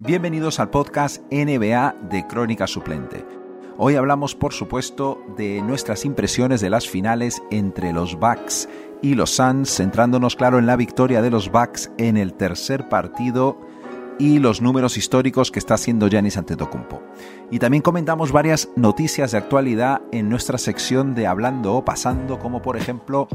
[0.00, 3.24] Bienvenidos al podcast NBA de Crónica Suplente.
[3.78, 8.68] Hoy hablamos, por supuesto, de nuestras impresiones de las finales entre los Bucks
[9.02, 13.56] y los Suns, centrándonos, claro, en la victoria de los Bucks en el tercer partido
[14.18, 17.00] y los números históricos que está haciendo Giannis Antetokounmpo.
[17.52, 22.62] Y también comentamos varias noticias de actualidad en nuestra sección de Hablando o Pasando, como
[22.62, 23.28] por ejemplo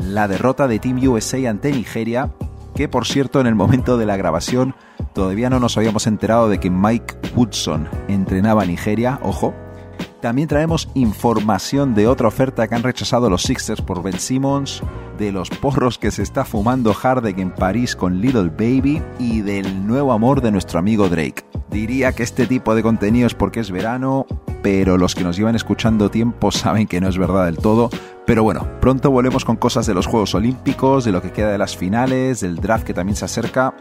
[0.00, 2.32] la derrota de Team USA ante Nigeria,
[2.74, 4.74] que por cierto en el momento de la grabación
[5.12, 9.54] todavía no nos habíamos enterado de que Mike Woodson entrenaba a Nigeria, ojo.
[10.20, 14.82] También traemos información de otra oferta que han rechazado los Sixers por Ben Simmons,
[15.18, 19.86] de los porros que se está fumando Harden en París con Little Baby y del
[19.86, 21.44] nuevo amor de nuestro amigo Drake.
[21.70, 24.26] Diría que este tipo de contenido es porque es verano,
[24.62, 27.88] pero los que nos llevan escuchando tiempo saben que no es verdad del todo.
[28.26, 31.58] Pero bueno, pronto volvemos con cosas de los Juegos Olímpicos, de lo que queda de
[31.58, 33.74] las finales, del draft que también se acerca.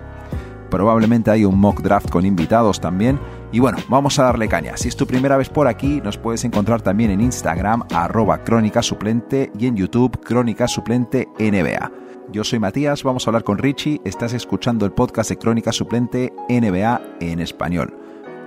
[0.69, 3.19] Probablemente hay un mock draft con invitados también.
[3.51, 4.77] Y bueno, vamos a darle caña.
[4.77, 8.81] Si es tu primera vez por aquí, nos puedes encontrar también en Instagram, arroba crónica
[8.81, 11.91] suplente y en YouTube, crónica suplente NBA.
[12.31, 14.01] Yo soy Matías, vamos a hablar con Richie.
[14.05, 17.97] Estás escuchando el podcast de Crónica Suplente NBA en español.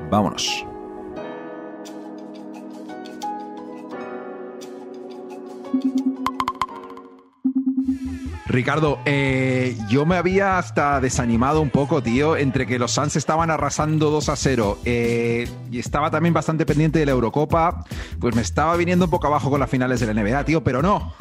[0.09, 0.72] Vámonos.
[8.53, 13.51] Ricardo, eh, yo me había hasta desanimado un poco, tío, entre que los Suns estaban
[13.51, 17.87] arrasando 2 a 0 eh, y estaba también bastante pendiente de la Eurocopa,
[18.21, 20.83] pues me estaba viniendo un poco abajo con las finales de la NBA, tío, pero
[20.83, 21.15] no.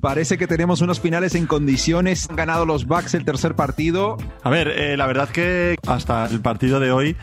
[0.00, 2.28] Parece que tenemos unos finales en condiciones.
[2.28, 4.16] Han ganado los Bucks el tercer partido.
[4.42, 7.16] A ver, eh, la verdad que hasta el partido de hoy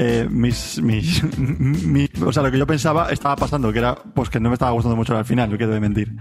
[0.00, 1.22] eh, mis, mis,
[2.24, 4.70] o sea, lo que yo pensaba estaba pasando, que era pues que no me estaba
[4.70, 6.12] gustando mucho al final, no quiero de mentir.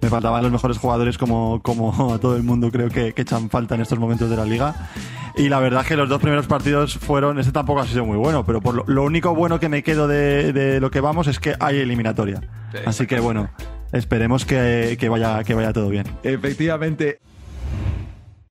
[0.00, 3.50] Me faltaban los mejores jugadores como, como a todo el mundo creo que, que echan
[3.50, 4.88] falta en estos momentos de la liga.
[5.36, 8.16] Y la verdad es que los dos primeros partidos fueron, este tampoco ha sido muy
[8.16, 11.26] bueno, pero por lo, lo único bueno que me quedo de, de, lo que vamos
[11.26, 12.40] es que hay eliminatoria.
[12.86, 13.50] Así que bueno,
[13.90, 16.06] esperemos que, que, vaya, que vaya todo bien.
[16.22, 17.18] Efectivamente.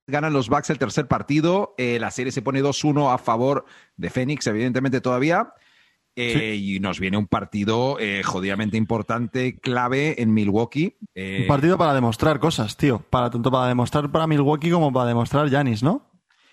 [0.06, 1.74] Ganan los Bucks el tercer partido.
[1.78, 3.64] Eh, la serie se pone 2-1 a favor
[3.96, 5.54] de Phoenix, evidentemente todavía.
[6.16, 6.76] Eh, sí.
[6.76, 10.96] Y nos viene un partido eh, jodidamente importante, clave en Milwaukee.
[11.16, 13.00] Un partido para demostrar cosas, tío.
[13.10, 16.10] Para, tanto para demostrar para Milwaukee como para demostrar Yanis, ¿no?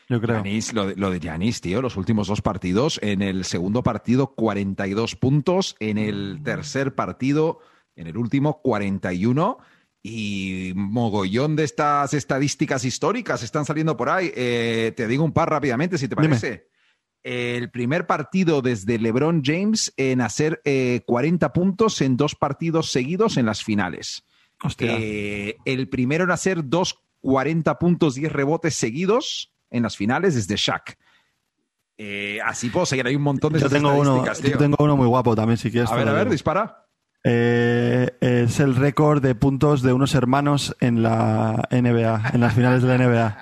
[0.08, 0.44] Yo creo.
[0.44, 3.00] Giannis, lo, de, lo de Yanis, tío, los últimos dos partidos.
[3.02, 5.76] En el segundo partido, 42 puntos.
[5.80, 7.60] En el tercer partido,
[7.96, 9.58] en el último, 41
[10.04, 14.32] y mogollón de estas estadísticas históricas están saliendo por ahí.
[14.36, 16.50] Eh, te digo un par rápidamente, si te parece.
[16.50, 16.72] Dime.
[17.24, 23.38] El primer partido desde LeBron James en hacer eh, 40 puntos en dos partidos seguidos
[23.38, 24.24] en las finales.
[24.80, 30.56] Eh, el primero en hacer dos 40 puntos, 10 rebotes seguidos en las finales desde
[30.56, 30.98] Shaq.
[31.98, 34.52] Eh, así puedo seguir, hay un montón de yo tengo uno, tío.
[34.52, 35.92] Yo tengo uno muy guapo también, si quieres.
[35.92, 36.81] A ver, a ver, dispara.
[37.24, 42.82] Eh, es el récord de puntos de unos hermanos en la NBA, en las finales
[42.82, 43.38] de la NBA.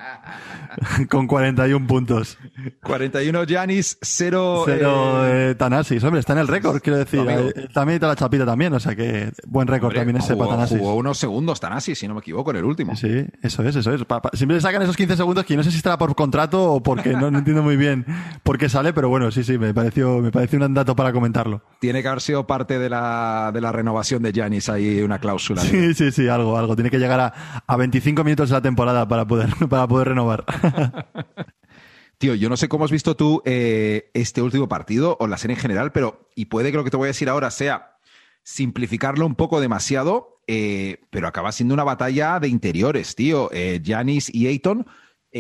[1.09, 2.38] Con 41 puntos.
[2.84, 4.63] 41 Giannis, 0...
[4.66, 6.03] 0 eh, Tanasis.
[6.03, 7.25] Hombre, está en el récord, quiero decir.
[7.28, 10.57] Eh, también está la chapita también, o sea que buen récord también ese jugó, para
[10.57, 10.80] Tanasis.
[10.80, 12.96] Jugó unos segundos Tanasis, si no me equivoco, en el último.
[12.96, 14.06] Sí, eso es, eso es.
[14.06, 16.74] Pa, pa, siempre le sacan esos 15 segundos que no sé si estará por contrato
[16.74, 18.06] o porque no, no, entiendo muy bien
[18.44, 21.62] por qué sale, pero bueno, sí, sí, me pareció, me pareció un dato para comentarlo.
[21.80, 25.62] Tiene que haber sido parte de la, de la renovación de Giannis ahí, una cláusula.
[25.62, 26.75] Sí, sí, sí, algo, algo.
[26.75, 30.46] Tiene que llegar a, a 25 minutos de la temporada para poder, para poder renovar.
[32.20, 35.56] Tío, yo no sé cómo has visto tú eh, este último partido o la serie
[35.56, 37.97] en general, pero y puede que lo que te voy a decir ahora sea
[38.44, 43.50] simplificarlo un poco demasiado, eh, pero acaba siendo una batalla de interiores, tío.
[43.86, 44.86] Janis eh, y Ayton,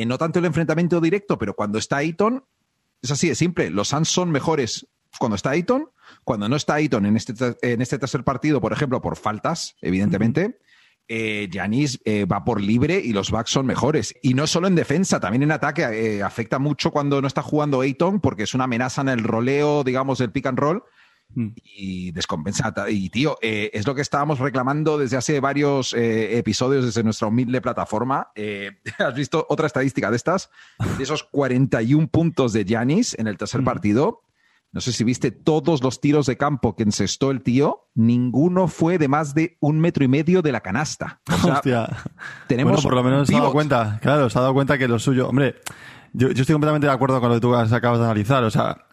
[0.05, 2.45] no tanto el enfrentamiento directo, pero cuando está Ayton,
[3.01, 3.69] es así de simple.
[3.71, 4.87] Los Suns son mejores
[5.19, 5.89] cuando está Ayton,
[6.23, 10.59] cuando no está Ayton en este, en este tercer partido, por ejemplo, por faltas, evidentemente.
[11.09, 14.15] Yanis eh, eh, va por libre y los Bucks son mejores.
[14.21, 17.81] Y no solo en defensa, también en ataque eh, afecta mucho cuando no está jugando
[17.81, 20.83] Ayton porque es una amenaza en el roleo, digamos, del pick and roll
[21.33, 21.47] mm.
[21.63, 22.73] y descompensa.
[22.89, 27.59] Y tío, eh, es lo que estábamos reclamando desde hace varios episodios desde nuestra humilde
[27.59, 28.31] plataforma.
[28.99, 30.51] ¿Has visto otra estadística de estas?
[30.97, 33.65] De esos 41 puntos de Yanis en el tercer mm.
[33.65, 34.21] partido.
[34.71, 38.99] No sé si viste todos los tiros de campo que encestó el tío, ninguno fue
[38.99, 41.21] de más de un metro y medio de la canasta.
[41.27, 41.89] O sea, Hostia.
[42.47, 44.87] Tenemos bueno, por lo menos se ha dado cuenta, claro, se ha dado cuenta que
[44.87, 45.55] lo suyo, hombre,
[46.13, 48.85] yo, yo estoy completamente de acuerdo con lo que tú acabas de analizar, o sea,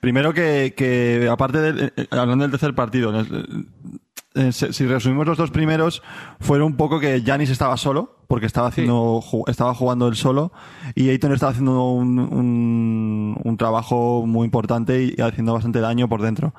[0.00, 3.12] primero que, que aparte de, hablando del tercer partido,
[4.34, 6.02] eh, si resumimos los dos primeros,
[6.40, 10.52] fueron un poco que Janis estaba solo, porque estaba haciendo, estaba jugando él solo,
[10.94, 16.22] y Ayton estaba haciendo un, un, un trabajo muy importante y haciendo bastante daño por
[16.22, 16.52] dentro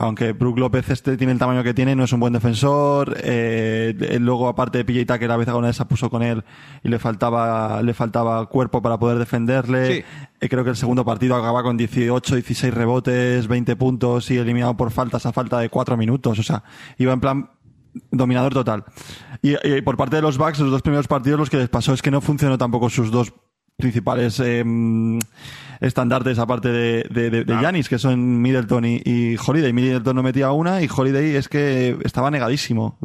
[0.00, 3.16] aunque Brook López este tiene el tamaño que tiene, no es un buen defensor.
[3.20, 6.44] Eh, luego, aparte de PJ Tucker, a veces alguna vez se puso con él
[6.84, 10.04] y le faltaba, le faltaba cuerpo para poder defenderle.
[10.40, 14.76] Eh, creo que el segundo partido acaba con 18, 16 rebotes, 20 puntos y eliminado
[14.76, 16.38] por faltas a falta de 4 minutos.
[16.38, 16.62] O sea,
[16.96, 17.50] iba en plan
[18.12, 18.84] dominador total.
[19.42, 21.92] Y, y, por parte de los Bucks, los dos primeros partidos, los que les pasó
[21.92, 23.32] es que no funcionó tampoco sus dos
[23.76, 24.64] principales eh,
[25.80, 29.72] estandartes aparte de, de, de, Giannis, que son Middleton y, y Holiday.
[29.72, 32.98] Middleton no metía una y Holiday es que estaba negadísimo.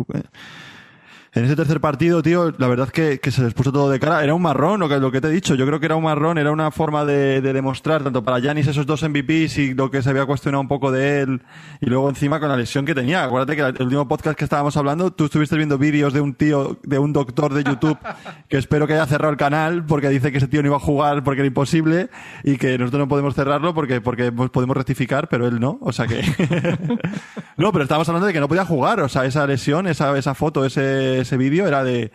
[1.36, 4.24] En ese tercer partido, tío, la verdad que, que se les puso todo de cara.
[4.24, 5.56] Era un marrón, lo que, lo que te he dicho.
[5.56, 8.68] Yo creo que era un marrón, era una forma de, de demostrar, tanto para Yanis
[8.68, 11.42] esos dos MVPs y lo que se había cuestionado un poco de él,
[11.82, 13.24] y luego encima con la lesión que tenía.
[13.24, 16.78] Acuérdate que el último podcast que estábamos hablando, tú estuviste viendo vídeos de un tío,
[16.84, 17.98] de un doctor de YouTube,
[18.48, 20.82] que espero que haya cerrado el canal, porque dice que ese tío no iba a
[20.82, 22.12] jugar porque era imposible,
[22.44, 25.80] y que nosotros no podemos cerrarlo porque, porque podemos rectificar, pero él no.
[25.82, 26.22] O sea que.
[27.58, 29.00] no, pero estábamos hablando de que no podía jugar.
[29.00, 32.12] O sea, esa lesión, esa, esa foto, ese ese vídeo era de,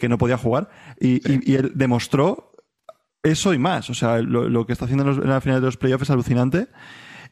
[0.00, 0.70] que no podía jugar
[1.00, 2.52] y, él demostró
[3.22, 3.90] eso y más.
[3.90, 6.68] O sea, lo, que está haciendo en, la final de los playoffs es alucinante.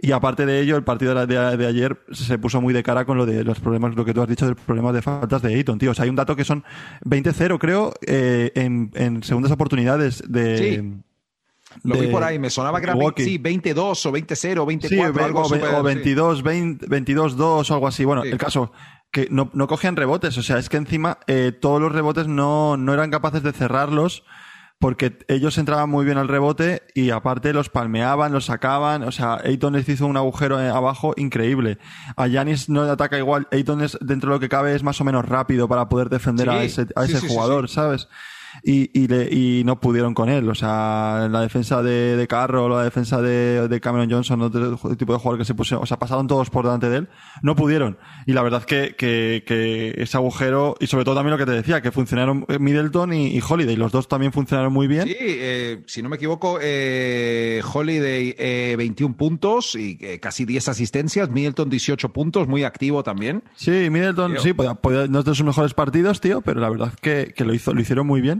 [0.02, 3.26] Y aparte de ello, el partido de, ayer se puso muy de cara con lo
[3.26, 5.90] de los problemas, lo que tú has dicho, de problemas de faltas de Ayton, tío.
[5.90, 6.64] O sea, hay un dato que son
[7.04, 10.58] 20-0, creo, eh, en, segundas oportunidades de.
[10.58, 11.02] Sí.
[11.84, 15.82] Lo vi por ahí, me sonaba que era 20, 22 o 20-0, 24, algo o,
[15.82, 18.04] 22, 22-2 o algo así.
[18.04, 18.72] Bueno, el caso,
[19.12, 20.36] que no, no cogían rebotes.
[20.38, 24.24] O sea, es que encima eh, todos los rebotes no, no eran capaces de cerrarlos
[24.80, 29.02] porque ellos entraban muy bien al rebote y aparte los palmeaban, los sacaban.
[29.02, 31.78] O sea, Ayton les hizo un agujero eh, abajo increíble.
[32.16, 33.46] A Yanis no le ataca igual.
[33.52, 36.48] Ayton es, dentro de lo que cabe es más o menos rápido para poder defender
[36.48, 38.08] a ese, a ese jugador, ¿sabes?
[38.62, 40.48] Y, y, le, y no pudieron con él.
[40.48, 45.12] O sea, la defensa de, de Carroll, la defensa de, de Cameron Johnson, otro tipo
[45.12, 47.08] de jugador que se pusieron, o sea, pasaron todos por delante de él,
[47.42, 47.98] no pudieron.
[48.26, 51.56] Y la verdad que, que, que ese agujero, y sobre todo también lo que te
[51.56, 55.06] decía, que funcionaron Middleton y, y Holiday, los dos también funcionaron muy bien.
[55.06, 60.68] Sí, eh, si no me equivoco, eh, Holiday eh, 21 puntos y eh, casi 10
[60.68, 63.42] asistencias, Middleton 18 puntos, muy activo también.
[63.54, 64.52] Sí, Middleton, sí,
[65.08, 67.80] no es de sus mejores partidos, tío, pero la verdad que, que lo hizo, lo
[67.80, 68.39] hicieron muy bien.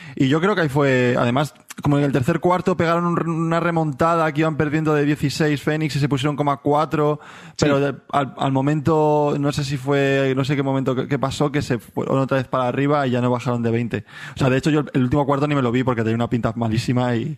[0.15, 4.31] Y yo creo que ahí fue, además, como en el tercer cuarto pegaron una remontada
[4.31, 7.19] que iban perdiendo de 16 Fénix y se pusieron como a 4,
[7.57, 11.79] pero al, momento, no sé si fue, no sé qué momento que, pasó, que se
[11.79, 14.05] fueron otra vez para arriba y ya no bajaron de 20.
[14.35, 16.29] O sea, de hecho yo el último cuarto ni me lo vi porque tenía una
[16.29, 17.37] pinta malísima y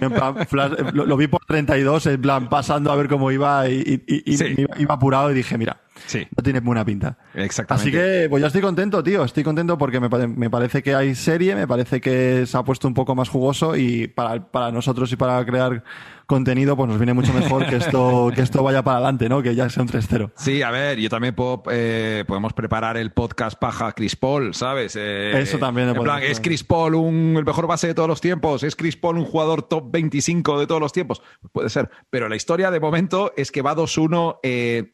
[0.92, 5.34] lo, vi por 32, en plan pasando a ver cómo iba y, iba apurado y
[5.34, 6.26] dije, mira, Sí.
[6.36, 7.18] No tiene buena pinta.
[7.34, 7.88] Exactamente.
[7.88, 9.24] Así que, pues ya estoy contento, tío.
[9.24, 12.09] Estoy contento porque me, me, parece que hay serie, me parece que
[12.46, 15.82] se ha puesto un poco más jugoso y para, para nosotros y para crear
[16.30, 19.42] contenido, pues nos viene mucho mejor que esto, que esto vaya para adelante, ¿no?
[19.42, 20.30] Que ya sea un 3-0.
[20.36, 24.94] Sí, a ver, yo también puedo, eh, podemos preparar el podcast paja Chris Paul, ¿sabes?
[24.96, 25.88] Eh, Eso también.
[25.88, 28.62] En plan, ¿es Chris Paul un, el mejor base de todos los tiempos?
[28.62, 31.20] ¿Es Chris Paul un jugador top 25 de todos los tiempos?
[31.40, 31.90] Pues puede ser.
[32.10, 34.38] Pero la historia de momento es que va 2-1.
[34.44, 34.92] Eh,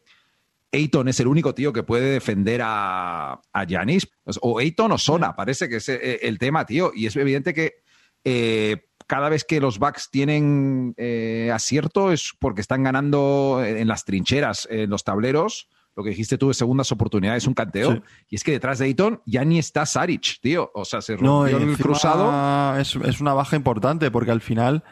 [0.73, 4.09] Ayton es el único tío que puede defender a, a Giannis.
[4.41, 6.93] O Ayton o Sona, parece que es eh, el tema, tío.
[6.95, 7.83] Y es evidente que
[8.25, 14.05] eh, cada vez que los Bucks tienen eh, acierto es porque están ganando en las
[14.05, 15.69] trincheras, en los tableros.
[15.95, 18.03] Lo que dijiste tú de segundas oportunidades, un canteo.
[18.29, 20.71] Y es que detrás de Ayton ya ni está Saric, tío.
[20.75, 22.79] O sea, se rompió el cruzado.
[22.79, 24.85] Es, es una baja importante porque al final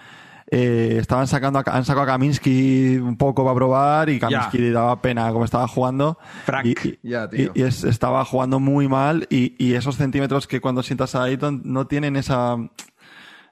[0.50, 5.00] eh, estaban sacando, a, han sacado a Kaminsky un poco para probar y Kaminsky daba
[5.00, 6.18] pena como estaba jugando.
[7.02, 7.14] y,
[7.54, 11.86] y, estaba jugando muy mal y, y, esos centímetros que cuando sientas a Ayton no
[11.86, 12.56] tienen esa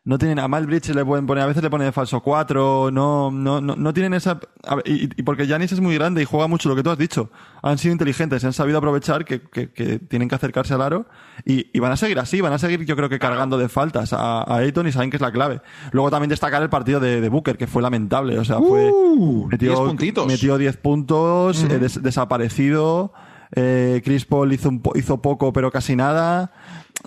[0.05, 3.31] no tienen a Malbridge le pueden poner a veces le ponen de falso 4 no
[3.31, 4.41] no no, no tienen esa
[4.85, 7.31] y, porque Janis es muy grande y juega mucho lo que tú has dicho.
[7.63, 11.07] Han sido inteligentes han sabido aprovechar que, que, que tienen que acercarse al aro
[11.45, 14.13] y, y, van a seguir así van a seguir yo creo que cargando de faltas
[14.13, 15.61] a, a Ayton y saben que es la clave.
[15.93, 19.49] Luego también destacar el partido de, de Booker que fue lamentable o sea fue uh,
[19.51, 20.27] metió 10 puntitos.
[20.27, 23.13] metió 10 puntos eh, desaparecido
[23.55, 26.53] eh, Chris Paul hizo, un, hizo poco pero casi nada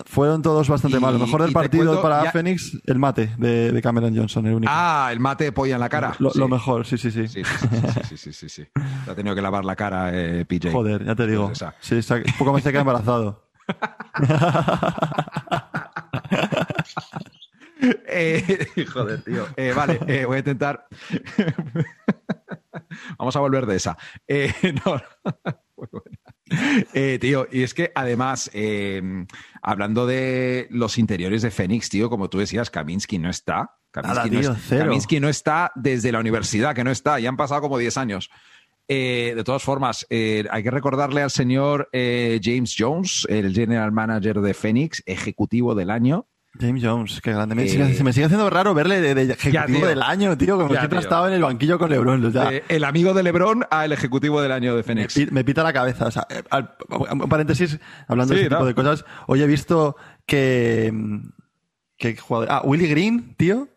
[0.05, 1.19] fueron todos bastante malos.
[1.19, 4.73] Lo mejor del partido para Phoenix, el mate de, Cameron Johnson, el único.
[4.75, 6.15] Ah, el mate de polla en la cara.
[6.19, 7.27] Lo, mejor, sí, sí, sí.
[7.27, 7.43] Sí,
[8.09, 8.65] sí, sí, sí, sí,
[9.09, 10.71] ha tenido que lavar la cara eh, PJ.
[10.71, 11.47] Joder, ya te digo.
[11.47, 11.99] Pues sí,
[12.37, 13.45] poco más se queda embarazado.
[18.07, 19.47] eh, joder, tío.
[19.55, 20.87] Eh, vale, eh, voy a intentar.
[23.17, 23.97] Vamos a volver de esa.
[24.27, 24.53] Eh,
[24.85, 25.01] no.
[26.93, 29.01] Eh, tío, y es que además, eh,
[29.61, 33.71] hablando de los interiores de Fénix, tío, como tú decías, Kaminsky no está.
[33.91, 34.85] Kaminsky, Nada, no, tío, es- cero.
[34.85, 38.29] Kaminsky no está desde la universidad, que no está, ya han pasado como 10 años.
[38.87, 44.41] Eh, de todas formas, eh, hay que recordarle al señor James Jones, el general manager
[44.41, 46.27] de Fénix, ejecutivo del año.
[46.59, 47.53] James Jones, qué grande.
[47.55, 50.57] Me, Eh, sigue, se me sigue haciendo raro verle de, de ejecutivo del año, tío,
[50.57, 52.31] como siempre ha estado en el banquillo con LeBron.
[52.51, 55.73] Eh, el amigo de LeBron al ejecutivo del año de me, pi- me pita la
[55.73, 56.05] cabeza.
[56.07, 58.67] O sea, eh, al- un paréntesis, hablando Sí, de este tipo no.
[58.67, 59.95] de cosas, hoy he visto
[60.25, 60.93] que.
[61.97, 63.67] que jugador, ah, Willy Green, tío.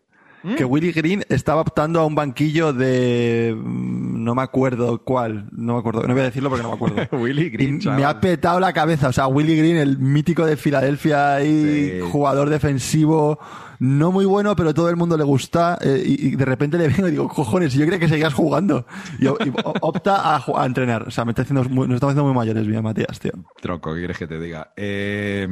[0.43, 0.55] ¿Mm?
[0.55, 3.57] Que Willy Green estaba optando a un banquillo de.
[3.57, 5.49] mm, No me acuerdo cuál.
[5.53, 6.03] No me acuerdo.
[6.07, 6.97] No voy a decirlo porque no me acuerdo.
[7.19, 9.09] Willy Y Green, me ha petado la cabeza.
[9.09, 12.01] O sea, Willy Green, el mítico de Filadelfia y Sí.
[12.13, 13.39] jugador defensivo,
[13.81, 15.77] no muy bueno, pero todo el mundo le gusta.
[15.81, 18.87] eh, y, y de repente le vengo y digo, cojones, yo creía que seguías jugando.
[19.19, 21.09] Y, opta a, a entrenar.
[21.09, 23.33] O sea, me está haciendo muy- nos estamos haciendo muy mayores, bien, Matías, tío.
[23.61, 24.73] Tronco, ¿qué quieres que te diga?
[24.77, 25.49] Eh,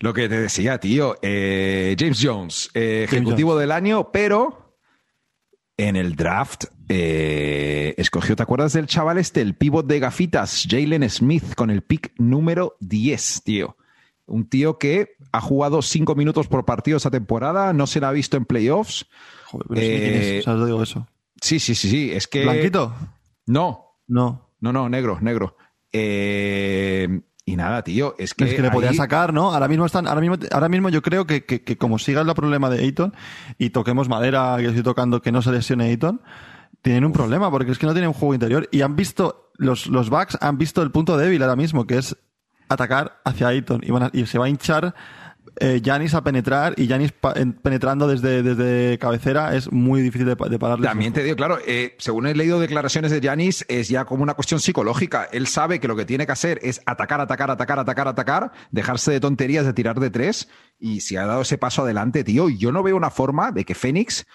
[0.00, 4.76] lo que te decía, tío, eh, James Jones, eh, James ejecutivo del año, pero
[5.76, 11.08] en el draft eh, escogió, ¿te acuerdas del chaval este, el pivot de gafitas, Jalen
[11.10, 13.76] Smith, con el pick número 10, tío?
[14.26, 18.12] Un tío que ha jugado cinco minutos por partido esta temporada, no se la ha
[18.12, 19.06] visto en playoffs.
[19.46, 19.86] Joder, pero sí,
[20.82, 21.08] eso.
[21.40, 22.42] Sí, sí, sí, sí, es que...
[22.42, 22.94] ¿Blanquito?
[23.46, 24.50] No, No.
[24.60, 25.56] no, no, negro, negro.
[25.92, 27.20] Eh,
[27.52, 28.44] y nada, tío, es que...
[28.44, 29.52] es que le podía sacar, ¿no?
[29.52, 32.34] Ahora mismo están, ahora mismo, ahora mismo yo creo que, que, que como siga el
[32.34, 33.14] problema de Ayton
[33.58, 36.20] y toquemos madera, que estoy tocando que no se lesione Ayton,
[36.82, 38.68] tienen un problema porque es que no tienen un juego interior.
[38.70, 42.16] Y han visto, los, los Bucks han visto el punto débil ahora mismo, que es
[42.68, 43.80] atacar hacia Ayton.
[43.82, 44.94] Y, van a- y se va a hinchar
[45.60, 46.86] eh, Giannis a penetrar y
[47.36, 50.86] en- penetrando desde, desde cabecera es muy difícil de, de pararle.
[50.86, 54.34] También te digo, claro, eh, según he leído declaraciones de Yanis, es ya como una
[54.34, 55.28] cuestión psicológica.
[55.32, 59.12] Él sabe que lo que tiene que hacer es atacar, atacar, atacar, atacar, atacar, dejarse
[59.12, 60.48] de tonterías de tirar de tres.
[60.78, 63.74] Y si ha dado ese paso adelante, tío, yo no veo una forma de que
[63.74, 64.26] Fénix,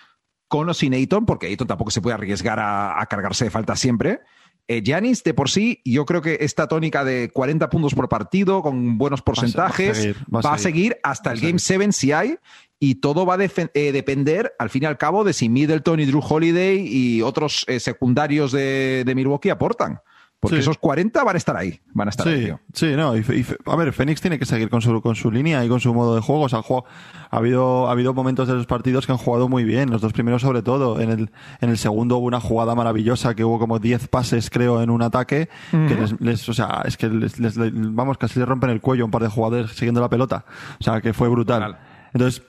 [0.48, 0.94] con o sin
[1.25, 4.20] porque Ayton tampoco se puede arriesgar a, a cargarse de falta siempre.
[4.67, 8.62] Eh, Giannis, de por sí, yo creo que esta tónica de 40 puntos por partido,
[8.62, 12.38] con buenos porcentajes, seguir, va, a seguir hasta el Game 7 si hay,
[12.79, 16.05] y todo va a eh, depender, al fin y al cabo, de si Middleton y
[16.05, 20.00] Drew Holiday y otros eh, secundarios de, de Milwaukee aportan.
[20.44, 20.62] Porque Sí.
[20.64, 21.80] esos 40 van a estar ahí.
[21.94, 22.60] Van a estar ahí, Sí, tío.
[22.74, 23.16] sí, no.
[23.18, 25.94] Y, a ver, Fénix tiene que seguir con su, con su línea y con su
[25.94, 26.42] modo de juego.
[26.44, 29.90] O sea, ha, habido, ha habido momentos de los partidos que han jugado muy bien.
[29.90, 31.00] Los dos primeros, sobre todo.
[31.00, 31.32] En el,
[31.62, 35.02] en el segundo hubo una jugada maravillosa que hubo como 10 pases, creo, en un
[35.02, 35.48] ataque.
[35.72, 37.34] Que les, les- o sea, es que les,
[37.74, 40.44] vamos, casi les rompen el cuello a un par de jugadores siguiendo la pelota.
[40.80, 41.62] O sea, que fue brutal.
[41.64, 41.80] Brutal.
[42.14, 42.44] Entonces,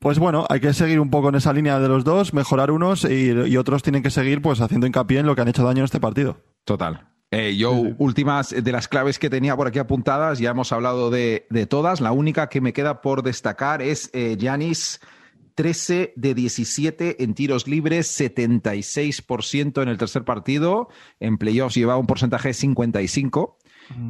[0.00, 3.04] pues bueno, hay que seguir un poco en esa línea de los dos, mejorar unos
[3.04, 5.78] y, y otros tienen que seguir pues haciendo hincapié en lo que han hecho daño
[5.80, 6.36] en este partido.
[6.64, 7.08] Total.
[7.30, 11.46] Eh, yo, últimas de las claves que tenía por aquí apuntadas, ya hemos hablado de,
[11.50, 12.00] de todas.
[12.00, 15.00] La única que me queda por destacar es eh, Giannis,
[15.58, 20.88] 13 de 17 en tiros libres, 76% en el tercer partido.
[21.18, 23.58] En playoffs llevaba un porcentaje de 55.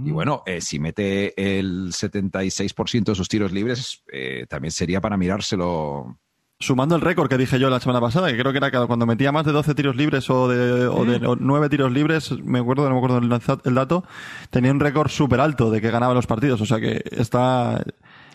[0.04, 5.16] Y bueno, eh, si mete el 76% de sus tiros libres, eh, también sería para
[5.16, 6.18] mirárselo.
[6.60, 9.30] Sumando el récord que dije yo la semana pasada, que creo que era cuando metía
[9.30, 12.88] más de 12 tiros libres o de, o de o 9 tiros libres, me acuerdo,
[12.88, 14.04] no me acuerdo el, el dato,
[14.50, 16.60] tenía un récord súper alto de que ganaba los partidos.
[16.60, 17.84] O sea que está.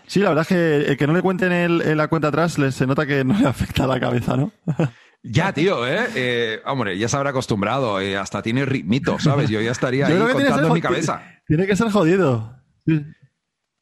[0.07, 2.53] Sí, la verdad es que el que no le cuenten el, en la cuenta atrás
[2.69, 4.51] se nota que no le afecta la cabeza, ¿no?
[5.25, 6.05] Ya, tío, ¿eh?
[6.15, 8.01] Eh, hombre, ya se habrá acostumbrado.
[8.01, 9.49] eh, hasta tiene ritmito, ¿sabes?
[9.49, 11.23] Yo ya estaría Yo ahí contando en mi cabeza.
[11.47, 12.57] Tiene que ser jodido.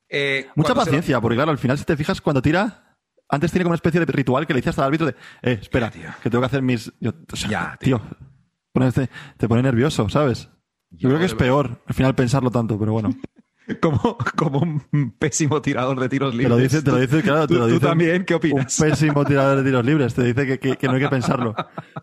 [0.07, 2.90] Eh, Mucha se paciencia, porque claro, al final si te fijas cuando tira,
[3.31, 5.57] antes tiene como una especie de ritual que le dice hasta el árbitro de, eh,
[5.61, 6.09] espera, tío.
[6.21, 6.91] que tengo que hacer mis...
[6.99, 8.17] yo- o sea, Ya, tío, tío.
[8.73, 10.49] ponerte- te pone nervioso, ¿sabes?
[10.91, 13.15] Yo, Yo creo que es peor al final pensarlo tanto, pero bueno.
[13.81, 16.49] como, como un pésimo tirador de tiros Te libres.
[16.49, 17.85] lo dice, te lo dice, claro, te ¿Tú, lo tú dice.
[17.85, 18.77] también, ¿qué Un opinas?
[18.79, 20.13] pésimo tirador de tiros libres.
[20.13, 21.55] Te dice que, que- que no hay que pensarlo.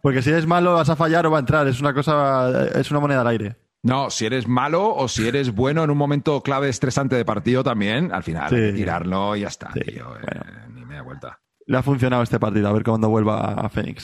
[0.03, 1.67] Porque si eres malo vas a fallar o va a entrar.
[1.69, 3.57] Es una cosa, es una moneda al aire.
[3.83, 7.63] No, si eres malo o si eres bueno en un momento clave estresante de partido
[7.63, 8.73] también, al final Sí.
[8.75, 10.17] tirarlo y ya está, Sí, tío.
[10.17, 10.78] eh, bueno.
[10.99, 11.41] Media vuelta.
[11.67, 12.69] Le ha funcionado este partido.
[12.69, 13.71] A ver cuándo vuelva a.
[13.75, 13.97] Eh,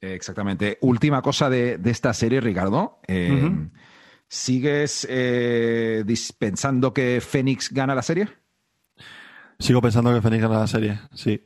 [0.00, 0.78] Exactamente.
[0.82, 3.00] Última cosa de, de esta serie, Ricardo.
[3.08, 3.50] Eh.
[4.28, 6.04] ¿Sigues eh,
[6.38, 8.28] pensando que Fénix gana la serie?
[9.58, 11.00] Sigo pensando que Phoenix gana la serie.
[11.14, 11.42] Sí.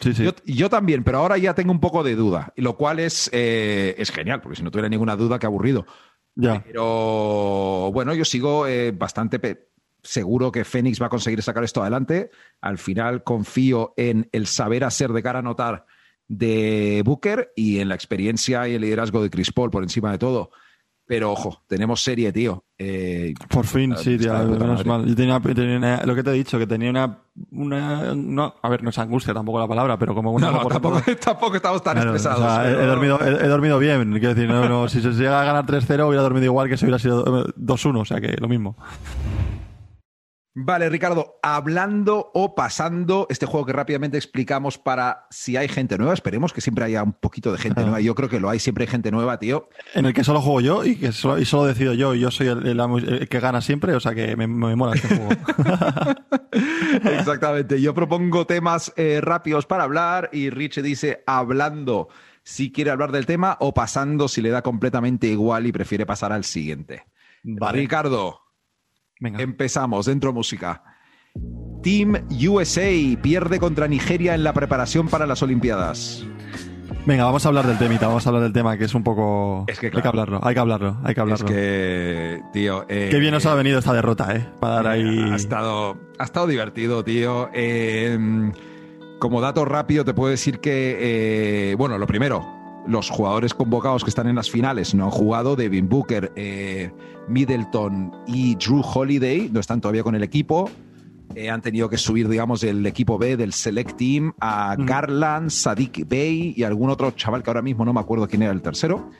[0.00, 0.24] Sí, sí.
[0.24, 3.94] Yo, yo también, pero ahora ya tengo un poco de duda, lo cual es, eh,
[3.98, 5.86] es genial, porque si no tuviera ninguna duda, qué aburrido.
[6.34, 6.62] Ya.
[6.64, 9.70] Pero bueno, yo sigo eh, bastante pe-
[10.06, 12.30] seguro que Fénix va a conseguir sacar esto adelante.
[12.60, 15.86] Al final confío en el saber hacer de cara a notar
[16.28, 20.18] de Booker y en la experiencia y el liderazgo de Chris Paul por encima de
[20.18, 20.50] todo.
[21.08, 22.64] Pero ojo, tenemos serie, tío.
[22.76, 25.06] Eh, Por fin, sí, tío, menos mal.
[25.06, 27.20] Yo tenía, tenía, lo que te he dicho, que tenía una,
[27.52, 30.50] una no, a ver, no es angustia tampoco la palabra, pero como una...
[30.50, 32.44] No, no tampoco, tampoco, estamos tan claro, estresados.
[32.44, 32.82] O sea, pero...
[32.82, 35.64] he, dormido, he, he, dormido bien, quiero decir, no, no, si se llega a ganar
[35.64, 38.76] 3-0 hubiera dormido igual que si hubiera sido 2-1, o sea que lo mismo.
[40.58, 46.14] Vale, Ricardo, hablando o pasando este juego que rápidamente explicamos para si hay gente nueva,
[46.14, 48.00] esperemos que siempre haya un poquito de gente nueva.
[48.00, 49.68] Yo creo que lo hay, siempre hay gente nueva, tío.
[49.92, 52.30] En el que solo juego yo y que solo, y solo decido yo y yo
[52.30, 55.30] soy el, el, el, que gana siempre, o sea que me, me mola este juego.
[57.04, 62.08] Exactamente, yo propongo temas eh, rápidos para hablar y Rich dice hablando
[62.44, 66.32] si quiere hablar del tema o pasando si le da completamente igual y prefiere pasar
[66.32, 67.04] al siguiente.
[67.42, 67.78] Vale.
[67.78, 68.45] Ricardo.
[69.20, 69.42] Venga.
[69.42, 70.82] Empezamos, dentro música.
[71.82, 72.90] Team USA
[73.22, 76.26] pierde contra Nigeria en la preparación para las Olimpiadas.
[77.06, 79.64] Venga, vamos a hablar del temita, vamos a hablar del tema que es un poco...
[79.68, 81.46] Es que, claro, hay que hablarlo, hay que hablarlo, hay que hablarlo.
[81.46, 82.84] Es que, tío...
[82.88, 84.44] Eh, Qué bien nos ha venido esta derrota, ¿eh?
[84.58, 85.30] Para dar ahí...
[85.30, 87.48] Ha estado, ha estado divertido, tío.
[87.54, 88.50] Eh,
[89.20, 92.44] como dato rápido te puedo decir que, eh, bueno, lo primero,
[92.86, 96.90] los jugadores convocados que están en las finales no han jugado, Devin Booker, eh,
[97.28, 100.70] Middleton y Drew Holiday no están todavía con el equipo.
[101.34, 104.76] Eh, han tenido que subir, digamos, del equipo B, del Select Team, a.
[104.78, 108.52] Garland, Sadiq Bey y algún otro chaval que ahora mismo no me acuerdo quién era
[108.52, 109.10] el tercero.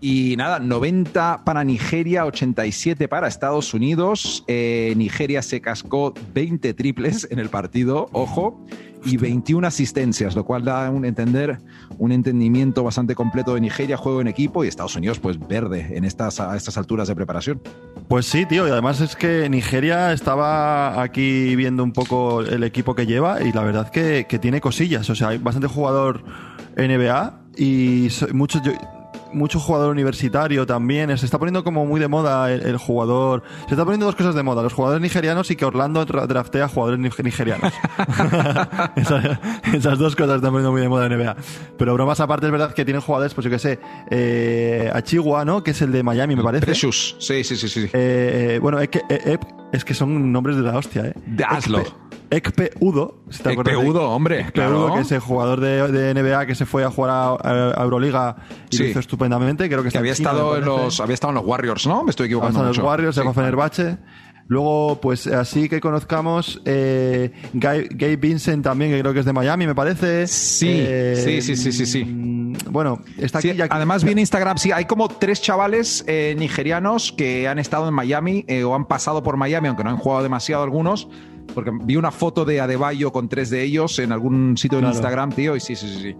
[0.00, 4.44] Y nada, 90 para Nigeria, 87 para Estados Unidos.
[4.48, 8.62] Eh, Nigeria se cascó 20 triples en el partido, ojo,
[9.04, 11.58] y 21 asistencias, lo cual da un entender,
[11.98, 16.04] un entendimiento bastante completo de Nigeria, juego en equipo, y Estados Unidos, pues verde en
[16.04, 17.60] estas, a estas alturas de preparación.
[18.08, 22.94] Pues sí, tío, y además es que Nigeria estaba aquí viendo un poco el equipo
[22.94, 26.24] que lleva, y la verdad que, que tiene cosillas, o sea, hay bastante jugador
[26.76, 28.62] NBA y muchos.
[28.62, 28.72] Yo,
[29.34, 31.16] mucho jugador universitario también.
[31.18, 33.42] Se está poniendo como muy de moda el, el, jugador.
[33.66, 37.00] Se está poniendo dos cosas de moda: los jugadores nigerianos y que Orlando draftea jugadores
[37.22, 37.72] nigerianos.
[38.96, 39.38] esas,
[39.72, 41.36] esas, dos cosas están poniendo muy de moda en NBA.
[41.76, 45.62] Pero bromas aparte, es verdad que tienen jugadores, pues yo qué sé, eh, Achigua, ¿no?
[45.62, 46.66] Que es el de Miami, me parece.
[46.66, 47.16] Precious.
[47.18, 47.68] Sí, sí, sí.
[47.68, 47.88] sí.
[47.92, 49.38] Eh, bueno, es que, eh,
[49.72, 51.14] es que son nombres de la hostia, ¿eh?
[51.26, 51.82] De Hazlo.
[52.30, 53.22] Ekpe Udo.
[53.30, 54.40] Si te Ekpe Udo, hombre.
[54.40, 54.86] Ekpe claro.
[54.86, 57.82] Udo, que es el jugador de, de, NBA que se fue a jugar a, a
[57.82, 58.36] Euroliga
[58.70, 58.82] y sí.
[58.82, 59.68] lo hizo estupendamente.
[59.68, 62.04] Creo que, que había, China, estado en los, había estado en los Warriors, ¿no?
[62.04, 62.60] Me estoy equivocando.
[62.60, 63.98] Había estado en los Warriors, se fue a Fenerbahce.
[64.46, 69.32] Luego, pues así que conozcamos eh, Guy, Gabe Vincent también, que creo que es de
[69.32, 70.26] Miami, me parece.
[70.26, 72.04] Sí, eh, sí, sí, sí, sí, sí.
[72.70, 73.50] Bueno, está aquí.
[73.50, 73.68] Sí, ya...
[73.70, 78.44] Además, viene Instagram, sí, hay como tres chavales eh, nigerianos que han estado en Miami
[78.46, 81.08] eh, o han pasado por Miami, aunque no han jugado demasiado algunos.
[81.52, 84.94] Porque vi una foto de Adebayo con tres de ellos en algún sitio de claro.
[84.96, 86.00] Instagram, tío, y sí, sí, sí.
[86.00, 86.16] sí.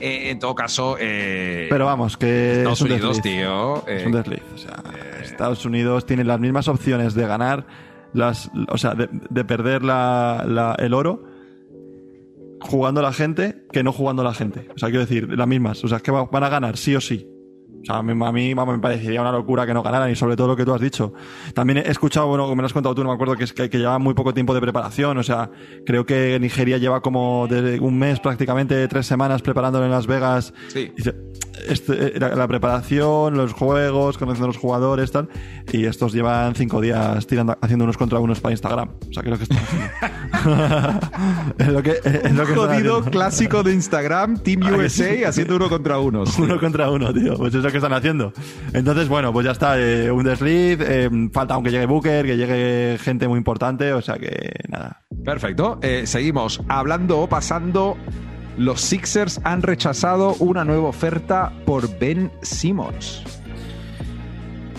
[0.00, 0.96] Eh, en todo caso.
[0.98, 2.58] Eh, Pero vamos, que.
[2.58, 3.34] Estados es un Unidos, desliz.
[3.36, 3.86] tío.
[3.88, 4.42] Es un desliz.
[4.54, 4.82] O sea,
[5.22, 7.66] Estados Unidos tiene las mismas opciones de ganar,
[8.12, 11.24] las, o sea, de, de perder la, la, el oro
[12.60, 14.68] jugando la gente que no jugando la gente.
[14.74, 15.82] O sea, quiero decir, las mismas.
[15.84, 17.26] O sea, es que van a ganar sí o sí.
[17.82, 20.16] O sea, a mí, a mí vamos, me parecería una locura que no ganaran y
[20.16, 21.12] sobre todo lo que tú has dicho.
[21.54, 23.70] También he escuchado, bueno, me lo has contado tú, no me acuerdo, que, es que,
[23.70, 25.16] que lleva muy poco tiempo de preparación.
[25.18, 25.50] O sea,
[25.86, 30.52] creo que Nigeria lleva como de un mes, prácticamente tres semanas preparándolo en Las Vegas.
[30.68, 30.92] Sí.
[30.96, 31.14] Dice,
[31.66, 35.28] este, la, la, preparación, los juegos, conociendo a los jugadores, tal.
[35.72, 38.90] Y estos llevan cinco días tirando, haciendo unos contra unos para Instagram.
[39.08, 39.58] O sea, creo que están
[41.58, 45.98] es lo que, es lo que Jodido clásico de Instagram, Team USA haciendo uno contra
[45.98, 46.24] uno.
[46.38, 47.36] Uno contra uno, tío.
[47.36, 48.32] Pues eso que están haciendo.
[48.72, 49.78] Entonces, bueno, pues ya está.
[49.78, 50.78] Eh, un desliz.
[50.80, 53.92] Eh, falta aunque llegue Booker, que llegue gente muy importante.
[53.92, 55.02] O sea que nada.
[55.24, 55.78] Perfecto.
[55.82, 57.96] Eh, seguimos hablando o pasando.
[58.56, 63.22] Los Sixers han rechazado una nueva oferta por Ben Simmons.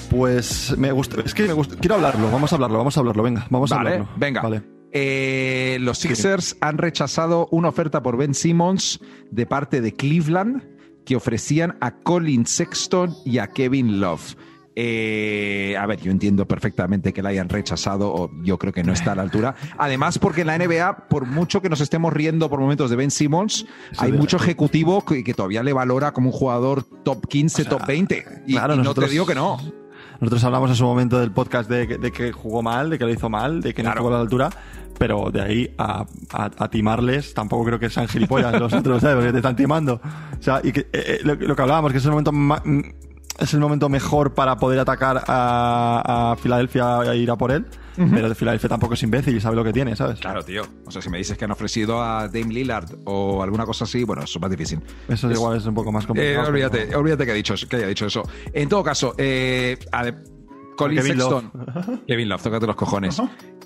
[0.10, 1.22] Pues me gusta.
[1.24, 1.76] Es que me gusta.
[1.78, 2.32] Quiero hablarlo.
[2.32, 2.78] Vamos a hablarlo.
[2.80, 3.24] Vamos a hablarlo.
[3.24, 4.14] Venga, vamos vale, a hablarlo.
[4.18, 4.42] Venga.
[4.42, 4.64] Vale.
[4.92, 6.58] Eh, los Sixers sí.
[6.62, 9.00] han rechazado una oferta por Ben Simmons
[9.30, 14.36] de parte de Cleveland que ofrecían a Colin Sexton y a Kevin Love.
[14.82, 18.94] Eh, a ver, yo entiendo perfectamente que la hayan rechazado, o yo creo que no
[18.94, 19.56] está a la altura.
[19.78, 23.12] Además, porque en la NBA, por mucho que nos estemos riendo por momentos de Ben
[23.12, 23.66] Simmons,
[23.98, 27.78] hay mucho ejecutivo que, que, todavía le valora como un jugador top 15, o sea,
[27.78, 28.26] top 20.
[28.48, 29.60] Y, claro, y no nosotros, te digo que no.
[30.20, 33.12] Nosotros hablamos en su momento del podcast de, de que jugó mal, de que lo
[33.12, 34.02] hizo mal, de que no claro.
[34.02, 34.50] jugó a la altura
[35.00, 39.16] pero de ahí a, a, a, timarles, tampoco creo que sean gilipollas los otros, ¿sabes?
[39.16, 39.94] Porque te están timando.
[39.94, 42.62] O sea, y que, eh, lo, lo, que hablábamos, que es el momento más,
[43.40, 47.66] es el momento mejor para poder atacar a, a Filadelfia e ir a por él.
[47.96, 50.20] Pero de Filadelfia tampoco es imbécil y sabe lo que tiene, ¿sabes?
[50.22, 50.62] Claro, tío.
[50.86, 54.06] O sea, si me dices que han ofrecido a Dame Lillard o alguna cosa así,
[54.06, 54.80] bueno, eso es más difícil.
[55.10, 56.48] Eso igual es un poco más Eh, complicado.
[56.48, 58.24] olvídate, olvídate que, ha dicho, que haya dicho eso.
[58.54, 60.14] En todo caso, eh, a
[60.78, 61.52] Colin Kevin Sexton.
[62.08, 63.22] Kevin Love, tócate los cojones.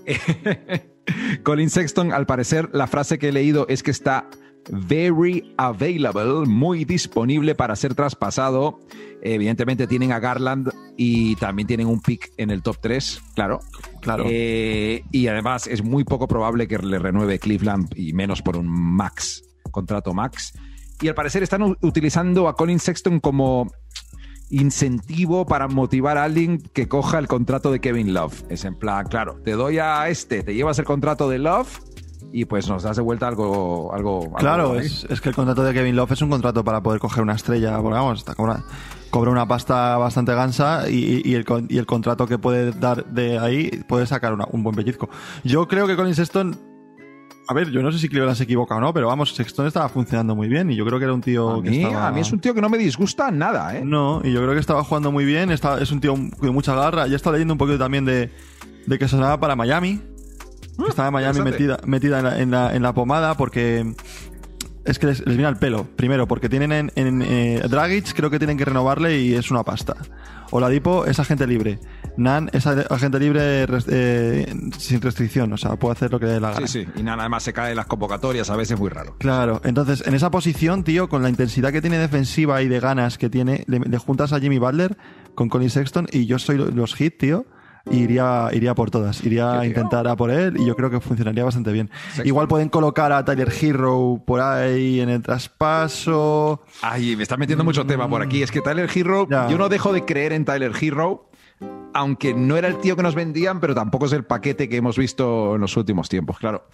[1.43, 4.29] Colin Sexton, al parecer, la frase que he leído es que está
[4.69, 8.79] very available, muy disponible para ser traspasado.
[9.21, 13.59] Evidentemente tienen a Garland y también tienen un pick en el top 3, claro.
[14.01, 14.25] Claro.
[14.27, 18.67] Eh, y además es muy poco probable que le renueve Cleveland y menos por un
[18.67, 20.53] max, contrato max.
[21.01, 23.71] Y al parecer están utilizando a Colin Sexton como
[24.49, 28.43] incentivo para motivar a alguien que coja el contrato de Kevin Love.
[28.49, 31.79] Es en plan, claro, te doy a este, te llevas el contrato de Love
[32.31, 33.93] y pues nos das de vuelta algo.
[33.93, 36.99] algo Claro, es, es que el contrato de Kevin Love es un contrato para poder
[36.99, 38.63] coger una estrella, porque vamos, está cobra,
[39.09, 43.05] cobra una pasta bastante gansa y, y el, con- y el contrato que puede dar
[43.05, 45.09] de ahí puede sacar una- un buen pellizco.
[45.43, 46.57] Yo creo que Colin Sexton,
[47.47, 49.89] a ver, yo no sé si Cleveland se equivoca o no, pero vamos, Sexton estaba
[49.89, 52.07] funcionando muy bien y yo creo que era un tío A que mí, estaba...
[52.07, 53.83] a mí es un tío que no me disgusta nada, ¿eh?
[53.85, 56.73] No, y yo creo que estaba jugando muy bien, está, es un tío de mucha
[56.73, 57.05] garra.
[57.07, 58.31] Ya estaba leyendo un poquito también de,
[58.87, 60.01] de que sonaba para Miami.
[60.77, 63.93] Que estaba Miami metida, metida en, la, en, la, en la pomada porque
[64.85, 65.87] es que les, les viene al pelo.
[65.95, 69.63] Primero, porque tienen en, en eh, Dragic, creo que tienen que renovarle y es una
[69.63, 69.95] pasta.
[70.51, 71.79] Oladipo es agente libre.
[72.15, 76.39] Nan es agente libre eh, sin restricción, o sea, puede hacer lo que le dé
[76.39, 76.67] la gana.
[76.67, 76.91] Sí, sí.
[76.95, 79.15] Y nada, además se caen las convocatorias, a veces muy raro.
[79.17, 83.17] Claro, entonces en esa posición, tío, con la intensidad que tiene defensiva y de ganas
[83.17, 84.95] que tiene, le, le juntas a Jimmy Butler
[85.33, 87.47] con Colin Sexton y yo soy lo- los hit, tío,
[87.91, 90.99] y iría, iría por todas, iría a intentar a por él y yo creo que
[91.01, 91.89] funcionaría bastante bien.
[92.23, 96.61] Igual pueden colocar a Tyler Hero por ahí en el traspaso.
[96.81, 98.41] Ay, me está metiendo mucho tema por aquí.
[98.41, 99.47] Es que Tyler Hero, Ya.
[99.49, 101.29] yo no dejo de creer en Tyler Hero,
[101.93, 104.97] aunque no era el tío que nos vendían, pero tampoco es el paquete que hemos
[104.97, 106.67] visto en los últimos tiempos, claro.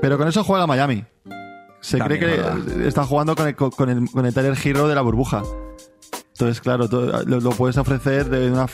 [0.00, 1.04] Pero con eso juega Miami.
[1.80, 2.80] Se También, cree que ¿verdad?
[2.86, 5.42] está jugando con el, con, el, con el Tyler Hero de la burbuja.
[6.38, 8.66] Entonces, claro, todo- lo, lo puedes ofrecer de una...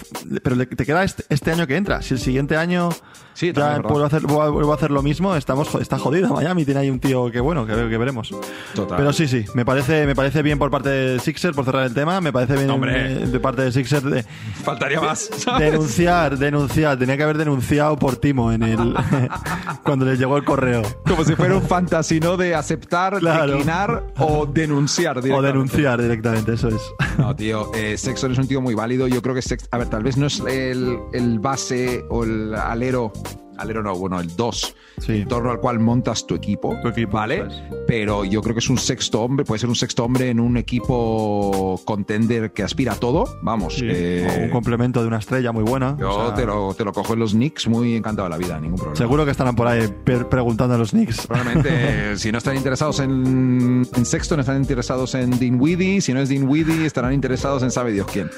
[0.43, 2.03] Pero le- te queda este, este año que entra.
[2.03, 2.91] Si el siguiente año
[3.33, 6.65] Sí, ya vuelvo a, hacer, vuelvo a hacer lo mismo, estamos, está jodido Miami.
[6.65, 8.31] Tiene ahí un tío que bueno, que, que veremos.
[8.77, 8.97] Total.
[8.97, 11.95] Pero sí, sí, me parece, me parece bien por parte de Sixer, por cerrar el
[11.95, 13.25] tema, me parece bien Hombre.
[13.25, 14.23] eh, de parte de Sixer de,
[14.63, 15.31] Faltaría más.
[15.39, 15.73] ¿sabes?
[15.73, 16.97] denunciar, denunciar.
[16.97, 18.95] Tenía que haber denunciado por Timo en el
[19.83, 20.83] cuando les llegó el correo.
[21.05, 22.37] Como si fuera un fantasy, ¿no?
[22.37, 23.51] De aceptar, Claro.
[23.51, 25.19] declinar o denunciar.
[25.19, 25.53] O directamente.
[25.53, 26.83] denunciar directamente, eso es.
[27.19, 29.07] No, tío, eh, Sexton es un tío muy válido.
[29.07, 32.55] Yo creo que Sex, a ver, tal vez no es el, el base o el
[32.55, 33.13] alero,
[33.59, 35.13] alero no, bueno, el 2, Sí.
[35.23, 37.37] en torno al cual montas tu equipo, Tu equipo, ¿vale?
[37.39, 37.63] eso es.
[37.87, 40.57] Pero yo creo que es un sexto hombre, puede ser un sexto hombre en un
[40.57, 43.75] equipo contender que aspira a todo, vamos.
[43.75, 45.97] Sí, eh, o un complemento de una estrella muy buena.
[45.99, 48.39] yo O sea, te, lo, te lo cojo en los Knicks muy encantado de la
[48.39, 48.97] vida, ningún problema.
[48.97, 49.89] Seguro que estarán por ahí
[50.31, 51.27] preguntando a los Knicks.
[51.27, 56.01] Probablemente, si no están interesados en, en Sexton, están interesados en Dinwiddie.
[56.01, 58.31] Si no es Dinwiddie, estarán interesados en sabe Dios quién.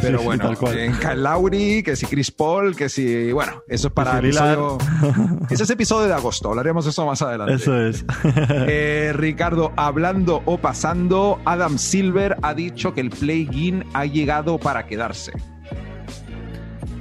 [0.00, 3.32] Pero Sí, bueno, en Kyle Lowry, que si Chris Paul, que si.
[3.32, 4.28] Bueno, eso es para Que
[5.50, 6.50] Ese es episodio de agosto.
[6.50, 7.54] Hablaremos de eso más adelante.
[7.54, 8.04] Eso es.
[8.66, 14.86] Eh, Ricardo, hablando o pasando, Adam Silver ha dicho que el play-in ha llegado para
[14.86, 15.32] quedarse.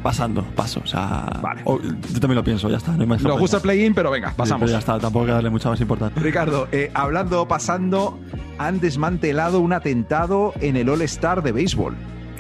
[0.01, 0.81] Pasando, paso.
[0.83, 1.61] O sea, Vale.
[1.63, 2.91] o- yo también lo pienso, ya está.
[2.91, 4.59] No Nos gusta el play-in, pero venga, Sí, pasamos.
[4.61, 6.21] pero ya está, tampoco hay que darle mucha más importancia.
[6.21, 8.19] Ricardo, eh, hablando o pasando,
[8.57, 11.95] han desmantelado un atentado en el All-Star de béisbol.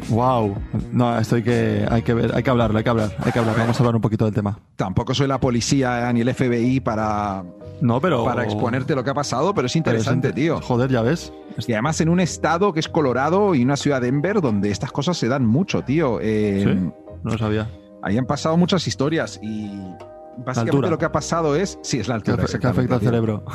[0.09, 0.55] Wow.
[0.91, 3.39] No, esto hay que, hay que ver, hay que hablarlo, hay que hablar, hay que
[3.39, 3.55] hablar.
[3.57, 4.59] Vamos a hablar un poquito del tema.
[4.75, 7.43] Tampoco soy la policía ni el FBI para,
[7.81, 8.23] No, pero.
[8.25, 10.61] para exponerte lo que ha pasado, pero es interesante, tío.
[10.61, 11.31] Joder, ya ves.
[11.67, 15.17] Y además en un estado que es Colorado y una ciudad Denver donde estas cosas
[15.17, 16.19] se dan mucho, tío.
[16.21, 16.91] Eh, Sí,
[17.23, 17.69] no lo sabía.
[18.01, 19.71] Ahí han pasado muchas historias y
[20.45, 21.79] básicamente lo que ha pasado es...
[21.83, 22.43] Sí, es la altura.
[22.45, 23.45] que afecta al cerebro.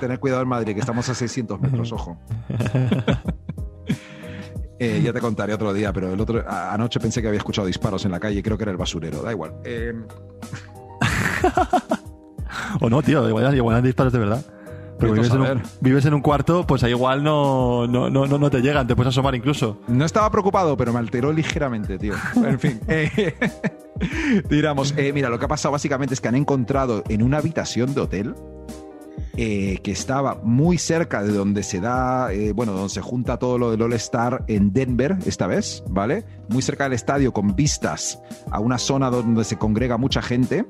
[0.00, 2.16] Tener cuidado en Madrid, que estamos a 600 metros, ojo.
[4.78, 8.04] Eh, ya te contaré otro día, pero el otro anoche pensé que había escuchado disparos
[8.04, 9.54] en la calle, creo que era el basurero, da igual.
[9.64, 9.92] Eh,
[12.80, 14.44] O no, tío, igual, igual hay disparos de verdad.
[14.98, 15.62] Pero vives en, un, saber.
[15.80, 18.96] vives en un cuarto, pues ahí igual no, no, no, no, no te llegan, te
[18.96, 19.78] puedes asomar incluso.
[19.86, 22.14] no estaba preocupado, pero me alteró ligeramente, tío.
[22.34, 22.80] En fin.
[22.88, 23.34] eh,
[24.48, 24.94] Tiramos.
[24.96, 28.00] Eh, mira, lo que ha pasado básicamente es que han encontrado en una habitación de
[28.00, 28.34] hotel
[29.40, 33.56] eh, que estaba muy cerca de donde se da, eh, bueno, donde se junta todo
[33.56, 36.24] lo del All Star en Denver, esta vez, ¿vale?
[36.48, 38.20] Muy cerca del estadio, con vistas
[38.50, 40.66] a una zona donde se congrega mucha gente.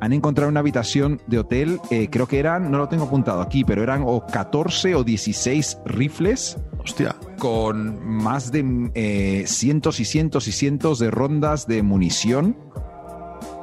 [0.00, 3.62] han encontrado una habitación de hotel, eh, creo que eran, no lo tengo apuntado aquí,
[3.62, 6.56] pero eran o 14 o 16 rifles.
[6.80, 7.14] Hostia.
[7.38, 12.56] Con más de eh, cientos y cientos y cientos de rondas de munición.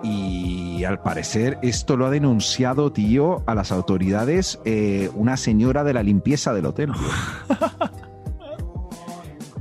[0.01, 5.93] Y al parecer esto lo ha denunciado, tío, a las autoridades eh, una señora de
[5.93, 6.91] la limpieza del hotel.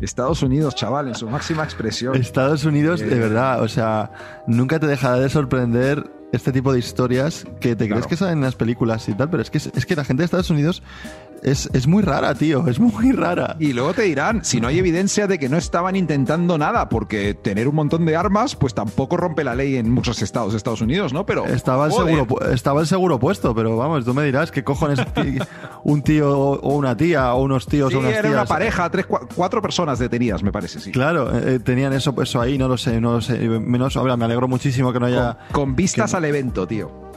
[0.01, 2.15] Estados Unidos, chaval, en su máxima expresión.
[2.15, 4.13] Estados Unidos, de verdad, o sea,
[4.47, 8.45] nunca te dejará de sorprender este tipo de historias que te crees que salen en
[8.45, 10.83] las películas y tal, pero es que, es que la gente de Estados Unidos
[11.43, 13.57] es, es, muy rara, tío, es muy rara.
[13.59, 17.35] Y luego te dirán, si no hay evidencia de que no estaban intentando nada, porque
[17.35, 20.81] tener un montón de armas, pues tampoco rompe la ley en muchos estados de Estados
[20.81, 21.27] Unidos, ¿no?
[21.27, 25.01] Pero estaba el, seguro, estaba el seguro puesto, pero vamos, tú me dirás qué cojones
[25.85, 29.63] un tío o una tía o unos tíos o unas era una pareja, tres, cuatro
[29.63, 30.91] personas detenidas, me parece, sí.
[30.91, 33.39] Claro, eh, tenían eso, eso ahí, no lo sé, no lo sé.
[33.39, 35.39] Menos, ahora me alegro muchísimo que no haya...
[35.53, 37.09] Con, vistas al evento, tío.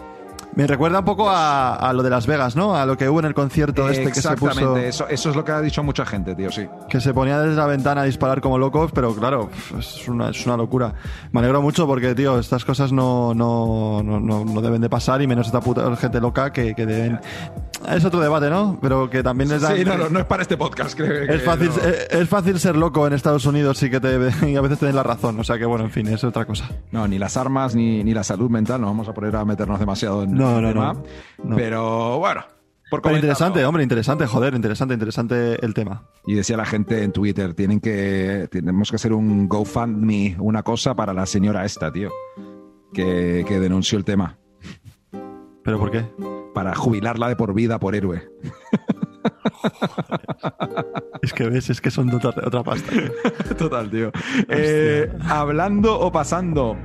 [0.53, 2.75] Me recuerda un poco a, lo de Las Vegas, ¿no?
[2.75, 4.49] A lo que hubo en el concierto este que se puso.
[4.49, 6.67] Exactamente, eso, eso es lo que ha dicho mucha gente, tío, sí.
[6.89, 10.45] Que se ponía desde la ventana a disparar como locos, pero claro, es una, es
[10.45, 10.93] una locura.
[11.31, 15.27] Me alegro mucho porque, tío, estas cosas no, no, no, no deben de pasar y
[15.27, 17.19] menos esta puta gente loca que, que deben.
[17.89, 18.77] Es otro debate, ¿no?
[18.81, 19.75] Pero que también les da.
[19.75, 21.23] Sí, no, no, es para este podcast, creo.
[21.23, 21.71] Es fácil,
[22.09, 24.17] es, fácil ser loco en Estados Unidos y que te,
[24.49, 25.39] y a veces te den la razón.
[25.39, 26.69] O sea que, bueno, en fin, es otra cosa.
[26.91, 29.79] No, ni las armas ni, ni la salud mental, no vamos a poner a meternos
[29.79, 30.93] demasiado en no, el no, tema.
[31.43, 31.55] No.
[31.55, 32.45] Pero bueno.
[32.89, 36.09] Por Pero interesante, hombre, interesante, joder, interesante, interesante el tema.
[36.27, 40.93] Y decía la gente en Twitter, tienen que, tenemos que hacer un GoFundMe, una cosa
[40.93, 42.09] para la señora esta, tío,
[42.93, 44.40] que, que denunció el tema.
[45.63, 46.05] ¿Pero por qué?
[46.53, 48.29] Para jubilarla de por vida por héroe.
[51.21, 52.91] Es que ves, es que son de otra, otra pasta.
[53.57, 54.11] Total, tío.
[54.49, 56.75] Eh, hablando o pasando,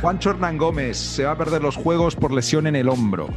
[0.00, 3.28] Juan Hernán Gómez se va a perder los juegos por lesión en el hombro.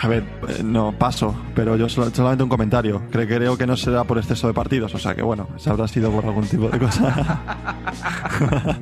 [0.00, 3.02] A ver, eh, no paso, pero yo solamente un comentario.
[3.10, 5.86] Creo, creo que no será por exceso de partidos, o sea que bueno, se habrá
[5.88, 7.54] sido por algún tipo de cosa.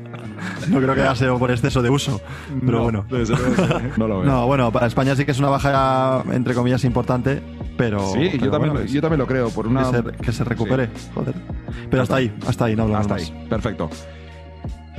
[0.68, 2.20] no creo que haya sido por exceso de uso,
[2.64, 3.06] pero No, bueno.
[3.96, 4.24] no lo veo.
[4.30, 7.42] No, bueno, para España sí que es una baja entre comillas importante,
[7.76, 9.50] pero sí, pero yo, también, bueno, yo también lo creo.
[9.50, 9.90] Por una...
[9.90, 11.34] que, se, que se recupere, joder.
[11.90, 13.30] Pero hasta ahí, hasta ahí, no hablamos Hasta más.
[13.30, 13.90] ahí, perfecto.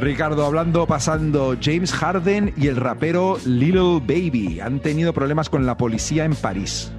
[0.01, 5.77] Ricardo, hablando, pasando, James Harden y el rapero Little Baby han tenido problemas con la
[5.77, 6.91] policía en París.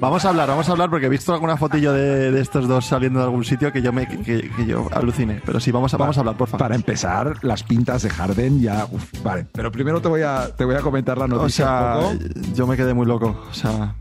[0.00, 2.84] Vamos a hablar, vamos a hablar porque he visto alguna fotillo de, de estos dos
[2.86, 5.40] saliendo de algún sitio que yo me que, que yo alucine.
[5.44, 6.60] Pero sí, vamos a, vamos a hablar, por favor.
[6.60, 8.86] Para empezar, las pintas de Harden ya.
[8.92, 11.96] uf, vale, pero primero te voy a, te voy a comentar la O noticia sea,
[12.12, 12.40] un poco.
[12.54, 13.44] yo me quedé muy loco.
[13.50, 13.94] O sea,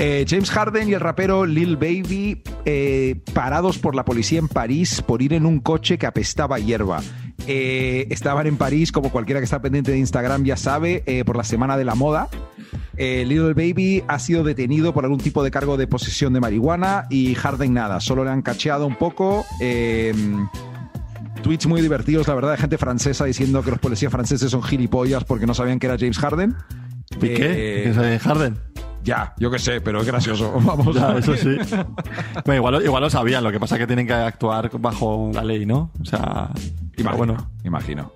[0.00, 5.02] Eh, James Harden y el rapero Lil Baby eh, parados por la policía en París
[5.02, 7.02] por ir en un coche que apestaba hierba.
[7.48, 11.42] Eh, estaban en París, como cualquiera que está pendiente de Instagram ya sabe, por la
[11.42, 12.28] Semana de la Moda.
[12.96, 17.34] Lil Baby ha sido detenido por algún tipo de cargo de posesión de marihuana y
[17.34, 19.44] Harden nada, solo le han cacheado un poco.
[21.42, 25.24] tweets muy divertidos, la verdad, de gente francesa diciendo que los policías franceses son gilipollas
[25.24, 26.54] porque no sabían que era James Harden.
[27.22, 28.58] Eh, ¿Que es Harden?
[29.08, 30.52] Ya, yo qué sé, pero es gracioso.
[30.64, 30.94] Vamos.
[30.94, 31.56] Ya, eso sí.
[32.44, 35.42] Bueno, igual, igual lo sabían, lo que pasa es que tienen que actuar bajo la
[35.42, 35.90] ley, ¿no?
[36.00, 36.50] O sea,
[36.96, 37.50] Imagino, bueno.
[37.64, 38.12] imagino.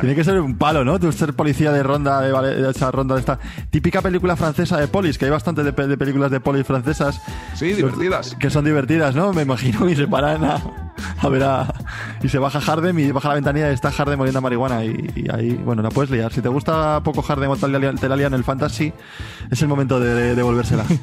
[0.00, 0.98] Tiene que ser un palo, ¿no?
[0.98, 3.38] Tú ser policía de ronda, de, de esa ronda de esta
[3.70, 7.20] típica película francesa de polis, que hay bastante de, pe- de películas de polis francesas.
[7.54, 8.34] Sí, divertidas.
[8.34, 9.32] Que son divertidas, ¿no?
[9.32, 10.60] Me imagino y se paran a,
[11.20, 11.72] a ver a...
[12.24, 15.30] Y se baja Harden y baja la ventanilla y está Harden moliendo marihuana y, y
[15.30, 16.32] ahí, bueno, la puedes liar.
[16.32, 18.92] Si te gusta poco Harden o te la lían- te la lían en el fantasy,
[19.50, 20.84] es el momento de, de devolvérsela.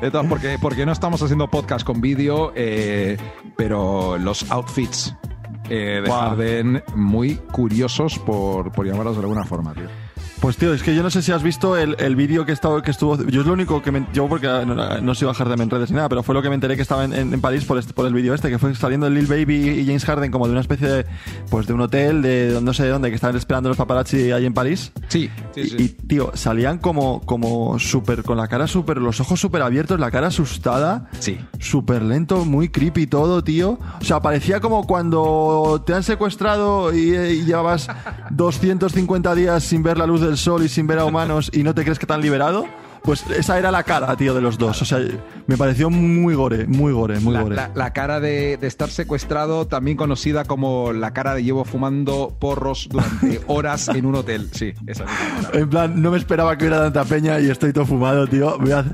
[0.00, 3.16] De todas, porque, porque no estamos haciendo podcast con vídeo, eh,
[3.56, 5.14] pero los outfits
[5.70, 6.30] eh, de Guau.
[6.30, 9.88] Harden muy curiosos por, por llamarlos de alguna forma, tío.
[10.44, 12.82] Pues tío, es que yo no sé si has visto el, el vídeo que, estaba,
[12.82, 13.16] que estuvo.
[13.28, 14.06] Yo es lo único que me.
[14.12, 16.50] Yo porque no, no soy a Harden en redes ni nada, pero fue lo que
[16.50, 18.58] me enteré que estaba en, en- en París por, este, por el vídeo este, que
[18.58, 21.06] fue saliendo Lil Baby y James Harden como de una especie de.
[21.48, 24.44] Pues de un hotel, de no sé de dónde, que estaban esperando los paparazzi ahí
[24.44, 24.92] en París.
[25.08, 29.62] Sí, Y, y, tío, salían como, como súper, con la cara súper, los ojos súper
[29.62, 31.08] abiertos, la cara asustada.
[31.20, 31.38] Sí.
[31.58, 33.78] Súper lento, muy creepy todo, tío.
[33.98, 37.88] O sea, parecía como cuando te han secuestrado y, y llevabas
[38.30, 41.74] 250 días sin ver la luz del sol y sin ver a humanos y no
[41.74, 42.66] te crees que te han liberado.
[43.04, 44.80] Pues esa era la cara, tío, de los dos.
[44.80, 44.98] O sea,
[45.46, 47.54] me pareció muy gore, muy gore, muy la, gore.
[47.56, 52.34] La, la cara de, de, estar secuestrado, también conocida como la cara de llevo fumando
[52.40, 54.48] porros durante horas en un hotel.
[54.52, 57.84] Sí, esa misma En plan, no me esperaba que hubiera tanta peña y estoy todo
[57.84, 58.58] fumado, tío.
[58.58, 58.84] Voy a,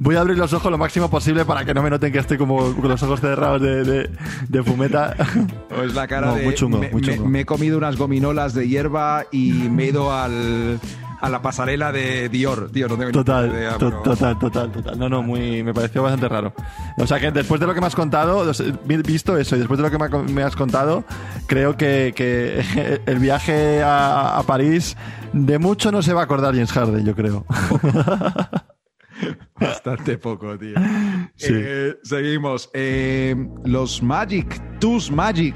[0.00, 2.38] voy a abrir los ojos lo máximo posible para que no me noten que estoy
[2.38, 4.10] como con los ojos cerrados de, de,
[4.48, 5.14] de fumeta.
[5.68, 6.42] Pues la cara No, de.
[6.42, 7.28] muy chungo, me, muy me- chungo.
[7.28, 10.80] me he comido unas gominolas de hierba y me he ido al,
[11.20, 12.70] a la pasarela de Dior.
[12.72, 14.98] Tío, no tengo ni Total, puta idea, pero- total, total, total.
[14.98, 16.54] No, no, muy, me pareció bastante raro.
[16.98, 18.50] O sea que después de lo que me has contado,
[18.86, 21.04] visto eso y después de lo que me, ha- me has contado,
[21.46, 22.62] creo que, que
[23.06, 24.96] el viaje a, a París
[25.32, 27.44] de mucho no se va a acordar James Harden, yo creo.
[29.60, 30.74] Bastante poco, tío.
[31.36, 31.48] Sí.
[31.52, 32.70] Eh, seguimos.
[32.72, 35.54] Eh, los Magic, tus Magic.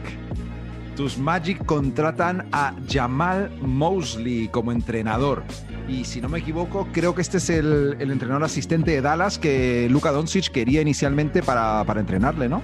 [0.97, 5.43] Tus Magic contratan a Jamal Mosley como entrenador.
[5.89, 9.39] Y si no me equivoco, creo que este es el, el entrenador asistente de Dallas
[9.39, 12.63] que Luka Doncic quería inicialmente para, para entrenarle, ¿no?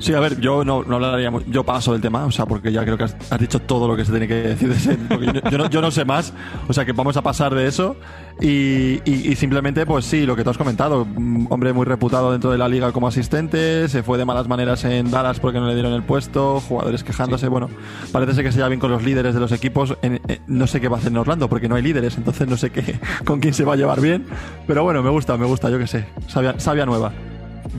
[0.00, 2.82] Sí, a ver, yo no, no hablaría, yo paso del tema, o sea, porque ya
[2.84, 5.26] creo que has, has dicho todo lo que se tiene que decir de ese, porque
[5.26, 6.32] yo, yo no, yo no sé más,
[6.68, 7.96] o sea, que vamos a pasar de eso
[8.40, 12.32] y, y- y simplemente, pues sí, lo que tú has comentado, un hombre muy reputado
[12.32, 15.66] dentro de la liga como asistente, se fue de malas maneras en Dallas porque no
[15.68, 17.68] le dieron el puesto, jugadores quejándose, bueno,
[18.10, 20.66] parece ser que se lleva bien con los líderes de los equipos, en- en- no
[20.66, 22.98] sé qué va a hacer en Orlando porque no hay líderes, entonces no sé qué,
[23.26, 24.24] con quién se va a llevar bien,
[24.66, 27.12] pero bueno, me gusta, me gusta, yo qué sé, sabia, sabia nueva.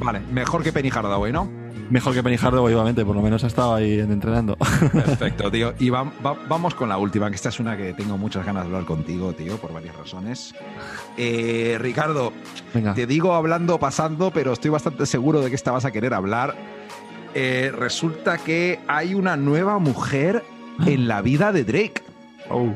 [0.03, 1.60] Vale, mejor que Penny Hardaway, ¿no?
[1.91, 4.55] Mejor que Hardaway, obviamente, por lo menos ha estado ahí entrenando.
[4.55, 5.73] Perfecto, tío.
[5.79, 8.63] Y va- va- vamos con la última, que esta es una que tengo muchas ganas
[8.63, 10.55] de hablar contigo, tío, por varias razones.
[11.17, 12.31] Eh, Ricardo,
[12.73, 12.93] Venga.
[12.93, 16.55] te digo hablando pasando, pero estoy bastante seguro de que esta vas a querer hablar.
[17.33, 20.43] Eh, resulta que hay una nueva mujer
[20.85, 22.01] en la vida de Drake.
[22.49, 22.73] Oh.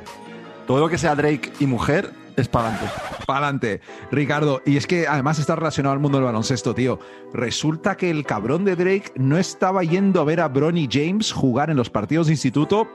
[0.67, 2.93] Todo lo que sea Drake y mujer es para adelante.
[3.25, 4.61] Para adelante, Ricardo.
[4.65, 6.99] Y es que además está relacionado al mundo del baloncesto, tío.
[7.33, 11.69] Resulta que el cabrón de Drake no estaba yendo a ver a Bronny James jugar
[11.69, 12.87] en los partidos de instituto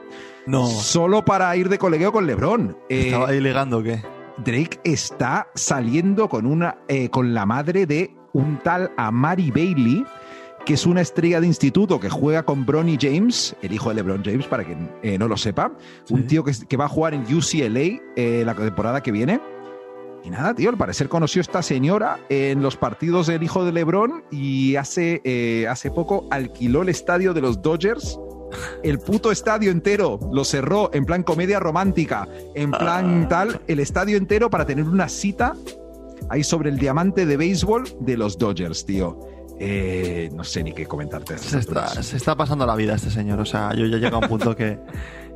[0.45, 0.67] No.
[0.67, 2.77] solo para ir de colegueo con LeBron.
[2.89, 4.01] Eh, ¿Estaba ahí ligando o qué?
[4.37, 10.05] Drake está saliendo con una eh, con la madre de un tal Amari Bailey,
[10.65, 14.23] que es una estrella de instituto que juega con Bronny James, el hijo de LeBron
[14.23, 15.71] James, para quien eh, no lo sepa.
[16.09, 19.39] Un tío que, que va a jugar en UCLA eh, la temporada que viene.
[20.23, 23.71] Y nada, tío, al parecer conoció a esta señora en los partidos del hijo de
[23.71, 28.19] LeBron y hace, eh, hace poco alquiló el estadio de los Dodgers.
[28.83, 34.17] El puto estadio entero lo cerró en plan comedia romántica, en plan tal, el estadio
[34.17, 35.55] entero para tener una cita
[36.29, 39.17] ahí sobre el diamante de béisbol de los Dodgers, tío.
[39.63, 41.37] Eh, no sé ni qué comentarte.
[41.37, 43.39] Se está, pasando la vida este señor.
[43.39, 44.79] O sea, yo ya llega a un punto que,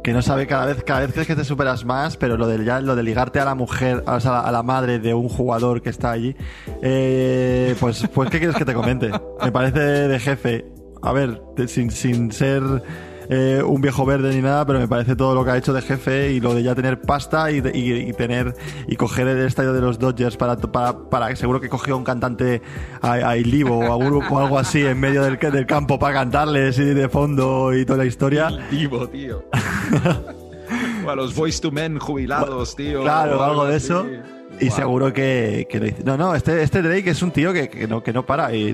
[0.03, 2.65] que no sabe cada vez, cada vez crees que te superas más, pero lo de,
[2.65, 5.83] ya, lo de ligarte a la mujer, o sea, a la madre de un jugador
[5.83, 6.35] que está allí,
[6.81, 9.11] eh, pues, pues, ¿qué quieres que te comente?
[9.43, 10.65] Me parece de jefe.
[11.03, 12.63] A ver, sin, sin ser
[13.29, 15.81] eh, un viejo verde ni nada, pero me parece todo lo que ha hecho de
[15.81, 18.53] jefe y lo de ya tener pasta y, y- y tener
[18.87, 22.61] y coger el estadio de los Dodgers para, para, para seguro que cogió un cantante
[23.01, 23.35] a, a
[23.69, 27.73] o, a o algo así en medio del, del campo para cantarles y de fondo
[27.73, 28.49] y toda la historia.
[28.71, 29.43] Vivo, tío.
[31.05, 33.01] o a los Voice to Men jubilados, tío.
[33.03, 33.85] Claro, algo de así.
[33.85, 34.05] eso.
[34.59, 34.77] Y Guau.
[34.79, 36.03] seguro que, que lo hice.
[36.03, 38.69] No, no, este, este Drake es un tío que, que no, que no para y,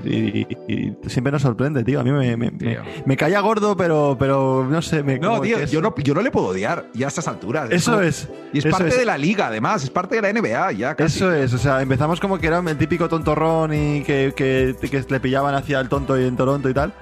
[0.68, 1.98] y- y siempre nos sorprende, tío.
[2.00, 5.02] A mí me, me, me, me caía gordo, pero, pero no sé.
[5.02, 7.68] Me, No, tío, es- yo no, yo no le puedo odiar ya a estas alturas.
[7.70, 8.28] Eso como- es.
[8.52, 8.98] Y es parte es.
[8.98, 11.16] de la liga, además, es parte de la NBA, ya casi.
[11.18, 15.04] Eso es, o sea, empezamos como que era el típico tontorrón y que, que, que
[15.08, 16.92] le pillaban hacia el tonto y en Toronto y tal.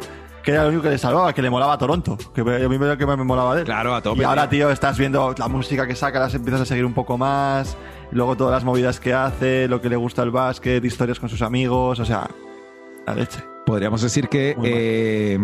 [0.45, 2.17] Que era lo único que le salvaba, que le molaba a Toronto.
[2.35, 3.67] Que a mí me que me molaba de él.
[3.67, 4.71] Claro, a tope, Y ahora, tío.
[4.71, 7.77] estás viendo la música que saca, las empiezas a seguir un poco más.
[8.13, 11.43] Luego todas las movidas que hace, lo que le gusta el básquet, historias con sus
[11.43, 12.29] amigos, o sea,
[13.07, 13.41] la leche.
[13.67, 15.39] Podríamos decir que eh,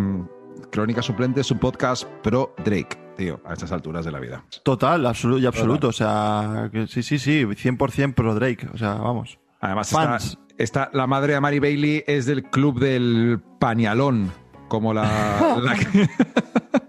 [0.72, 4.42] Crónica Suplente es un podcast pro Drake, tío, a estas alturas de la vida.
[4.64, 5.88] Total, absoluto y absoluto.
[5.88, 8.66] O sea, que sí, sí, sí, 100% pro Drake.
[8.74, 9.38] O sea, vamos.
[9.60, 10.38] Además, Fans.
[10.58, 14.32] está, está- la madre de Mary Bailey es del club del pañalón,
[14.68, 16.08] como la, la que,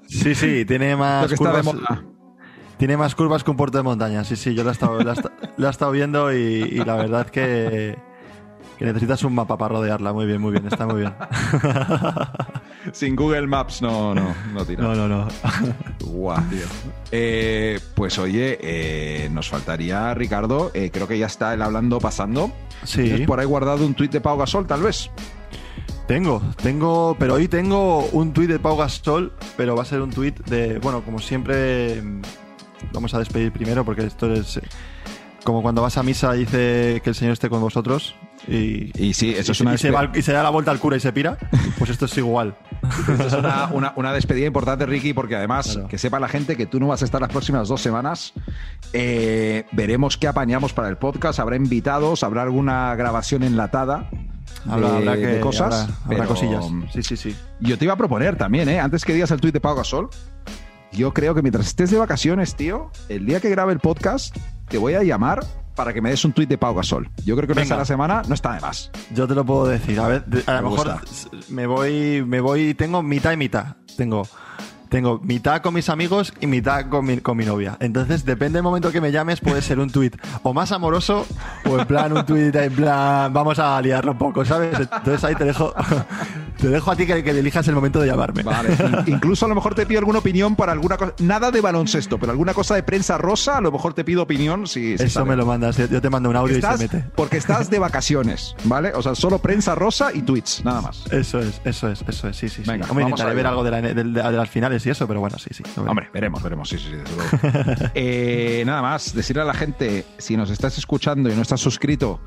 [0.08, 1.66] Sí, sí, tiene más curvas.
[2.78, 4.24] Tiene más curvas que un puerto de montaña.
[4.24, 6.78] Sí, sí, yo la he estado, la he esta- la he estado viendo y, y
[6.86, 7.98] la verdad es que,
[8.78, 10.14] que necesitas un mapa para rodearla.
[10.14, 11.14] Muy bien, muy bien, está muy bien.
[12.94, 14.84] Sin Google Maps no, no, no tira.
[14.84, 15.28] No, no, no.
[16.06, 16.66] Guau, tío.
[17.12, 20.72] Eh, pues oye, eh, nos faltaría Ricardo.
[20.74, 22.52] eh, creo que ya está el hablando pasando.
[22.84, 25.10] Sí, Tienes por ahí guardado un tuit de Pau Gasol, tal vez.
[26.08, 30.12] Tengo, tengo, pero hoy tengo un tuit de Pau Gasol, pero va a ser un
[30.12, 32.22] tuit de, bueno, como siempre, mm,
[32.94, 34.58] vamos a despedir primero porque esto es...
[34.58, 34.62] eh,
[35.44, 38.16] como cuando vas a misa y dice que el Señor esté con vosotros
[38.50, 40.72] y, Y sí, eso y es una y se, va- y se da la vuelta
[40.72, 41.38] al cura y se pira,
[41.78, 42.56] pues esto es igual.
[43.10, 45.88] Esto es una, una- una despedida importante, Ricky, porque además, Claro.
[45.88, 48.34] que sepa la gente que tú no vas a estar las próximas dos semanas.
[48.94, 51.40] Eh, veremos qué apañamos para el podcast.
[51.40, 54.10] Habrá invitados, habrá alguna grabación enlatada.
[54.68, 55.74] Habrá, de, habrá que, de cosas.
[55.74, 56.66] habrá- habrá pero cosillas.
[56.94, 57.36] Sí, sí, sí.
[57.60, 58.80] Yo te iba a proponer también, ¿eh?
[58.80, 60.10] antes que digas el tuit de Pau Gasol,
[60.92, 64.36] yo creo que mientras estés de vacaciones, tío, el día que grabe el podcast,
[64.68, 65.46] te voy a llamar
[65.76, 67.10] para que me des un tuit de Pau Gasol.
[67.24, 68.90] Yo creo que una vez a la semana no está de más.
[69.14, 70.00] Yo te lo puedo decir.
[70.00, 71.32] A ver, a Me lo mejor gusta.
[71.50, 73.76] me voy, me voy, tengo mitad y mitad.
[73.96, 74.28] Tengo,
[74.90, 77.78] tengo mitad con mis amigos y mitad con mi, con mi novia.
[77.80, 81.26] Entonces, depende del momento que me llames, puede ser un tuit o más amoroso
[81.70, 84.80] o en plan un tuit en plan vamos a liarlo un poco, ¿sabes?
[84.80, 85.74] Entonces ahí te dejo,
[86.58, 88.44] te dejo a ti que, que elijas el momento de llamarme.
[88.44, 88.70] Vale.
[88.74, 91.14] In- Incluso a lo mejor te pido alguna opinión para alguna cosa.
[91.20, 94.68] Nada de baloncesto, pero alguna cosa de prensa rosa, a lo mejor te pido opinión
[94.68, 94.98] si.
[94.98, 95.78] si Eso me lo mandas.
[95.78, 97.10] Yo te mando un audio Estás- y se mete.
[97.16, 98.92] porque estás de vacaciones, ¿vale?
[98.94, 101.04] O sea, solo prensa rosa y tweets, nada más.
[101.12, 102.38] Eso es, eso es, eso es.
[102.38, 102.70] Sí, sí, sí.
[102.70, 105.08] Venga, Hombre, vamos a ver algo de, la- de- de- de las finales y eso,
[105.08, 105.64] pero bueno, sí, sí.
[105.78, 107.48] Hombre, veremos, veremos, sí, sí, sí.
[107.94, 112.20] Eh, nada más, decirle a la gente, si nos estás escuchando y no estás suscrito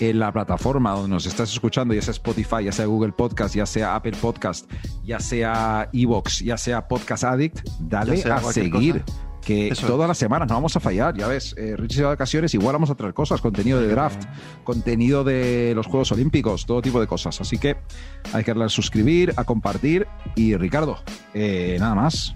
[0.00, 3.66] en la plataforma donde nos estás escuchando, ya sea Spotify, ya sea Google Podcast, ya
[3.66, 4.70] sea Apple Podcast,
[5.04, 9.02] ya sea Evox, ya sea Podcast Addict, dale a seguir.
[9.02, 9.26] cosa.
[9.46, 11.54] Que Eso todas las semanas no vamos a fallar, ya ves.
[11.56, 14.24] Eh, Richie se va de vacaciones, igual vamos a traer cosas, contenido de draft,
[14.64, 17.40] contenido de los Juegos Olímpicos, todo tipo de cosas.
[17.40, 17.76] Así que
[18.32, 20.08] hay que darle a suscribir, a compartir.
[20.34, 20.98] Y Ricardo,
[21.32, 22.34] eh, nada más.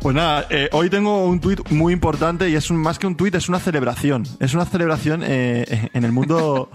[0.00, 3.16] Pues nada, eh, hoy tengo un tuit muy importante y es un- más que un
[3.16, 4.24] tuit, es una celebración.
[4.38, 6.70] Es una celebración eh, en el mundo.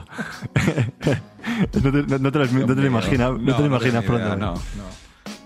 [1.83, 4.33] no, te, no- no te lo, no te lo imaginas, no, te lo imaginas pronto.
[4.33, 4.37] ¿eh?
[4.37, 4.59] No, no.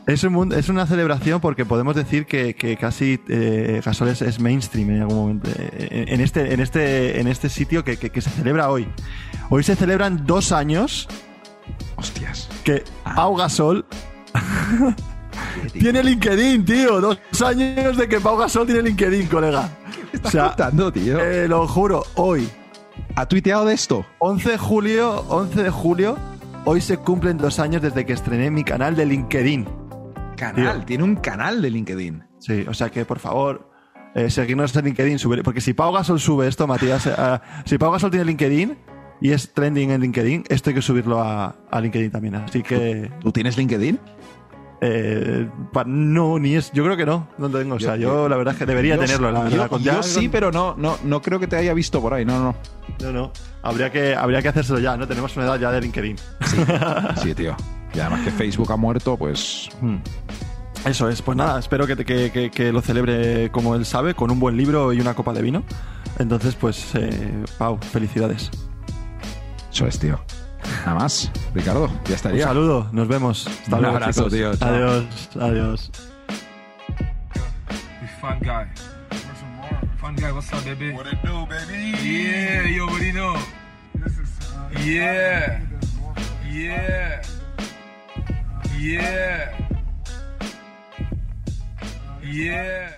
[0.08, 4.90] Es, un es una celebración porque podemos decir que, que casi eh, Gasol es, mainstream
[4.92, 5.50] en algún momento.
[5.56, 8.88] eh, En este, en este, en este sitio que, que- que se celebra hoy.
[9.50, 11.08] Hoy se celebran dos años
[11.96, 12.50] Hostias.
[12.64, 12.84] que
[13.16, 13.86] Pau Gasol
[15.74, 17.00] tiene LinkedIn, tío.
[17.02, 19.70] Dos años de que Pau Gasol tiene LinkedIn, colega.
[20.12, 21.20] ¿Qué estás O sea, contando, tío?
[21.20, 22.48] Eh, lo juro, hoy,
[23.16, 24.06] ¿Ha tuiteado de esto?
[24.20, 26.18] 11 de julio, 11 de julio,
[26.66, 29.68] hoy se cumplen dos años desde que estrené mi canal de LinkedIn.
[30.36, 30.86] Canal, Tío.
[30.86, 32.24] tiene un canal de LinkedIn.
[32.40, 33.72] Sí, o sea que por favor,
[34.14, 37.14] eh, seguirnos en LinkedIn, subir- porque si Pau Gasol sube esto, Matías, eh,
[37.66, 38.78] si Pau Gasol tiene LinkedIn
[39.20, 42.36] y es trending en LinkedIn, esto hay que subirlo a, a LinkedIn también.
[42.36, 44.00] Así que ¿Tú tienes LinkedIn?
[44.82, 45.50] Eh,
[45.86, 47.76] no, ni es, yo creo que no, no lo tengo.
[47.76, 49.70] O sea, Yo- yo, la verdad es que debería Yo- tenerlo, la verdad.
[49.80, 52.26] Yo, sí, pero no, no, no creo que te haya visto por ahí.
[52.26, 52.56] No, no.
[53.02, 53.32] No, no.
[53.64, 55.08] Habría que, habría que hacérselo ya, ¿no?
[55.08, 56.18] Tenemos una edad ya de LinkedIn.
[56.46, 56.58] Sí,
[57.24, 57.56] sí, tío.
[57.94, 59.70] Y además que Facebook ha muerto, pues.
[59.82, 59.98] Hmm.
[60.86, 64.40] Eso es, pues nada, espero que- que- que lo celebre como él sabe, con un
[64.40, 65.64] buen libro y una copa de vino.
[66.20, 68.50] Entonces, pues, eh, Pau, felicidades.
[69.72, 70.20] Eso es, tío.
[70.88, 71.30] Nada más.
[71.54, 72.44] Ricardo, ya Un estaría.
[72.46, 73.46] saludo, nos vemos.
[73.46, 74.34] Hasta Un luego, abrazo, chicos.
[74.34, 74.70] tío, chao.
[74.70, 75.92] Adiós, adiós.
[78.22, 78.66] Fun guy.
[80.00, 80.92] Fun guy, what's up, baby?
[80.94, 81.92] What it do, baby?
[82.02, 83.36] Yeah, you already know.
[84.86, 85.60] Yeah.
[86.50, 87.22] Yeah.
[88.80, 89.52] Yeah.
[92.24, 92.92] Yeah.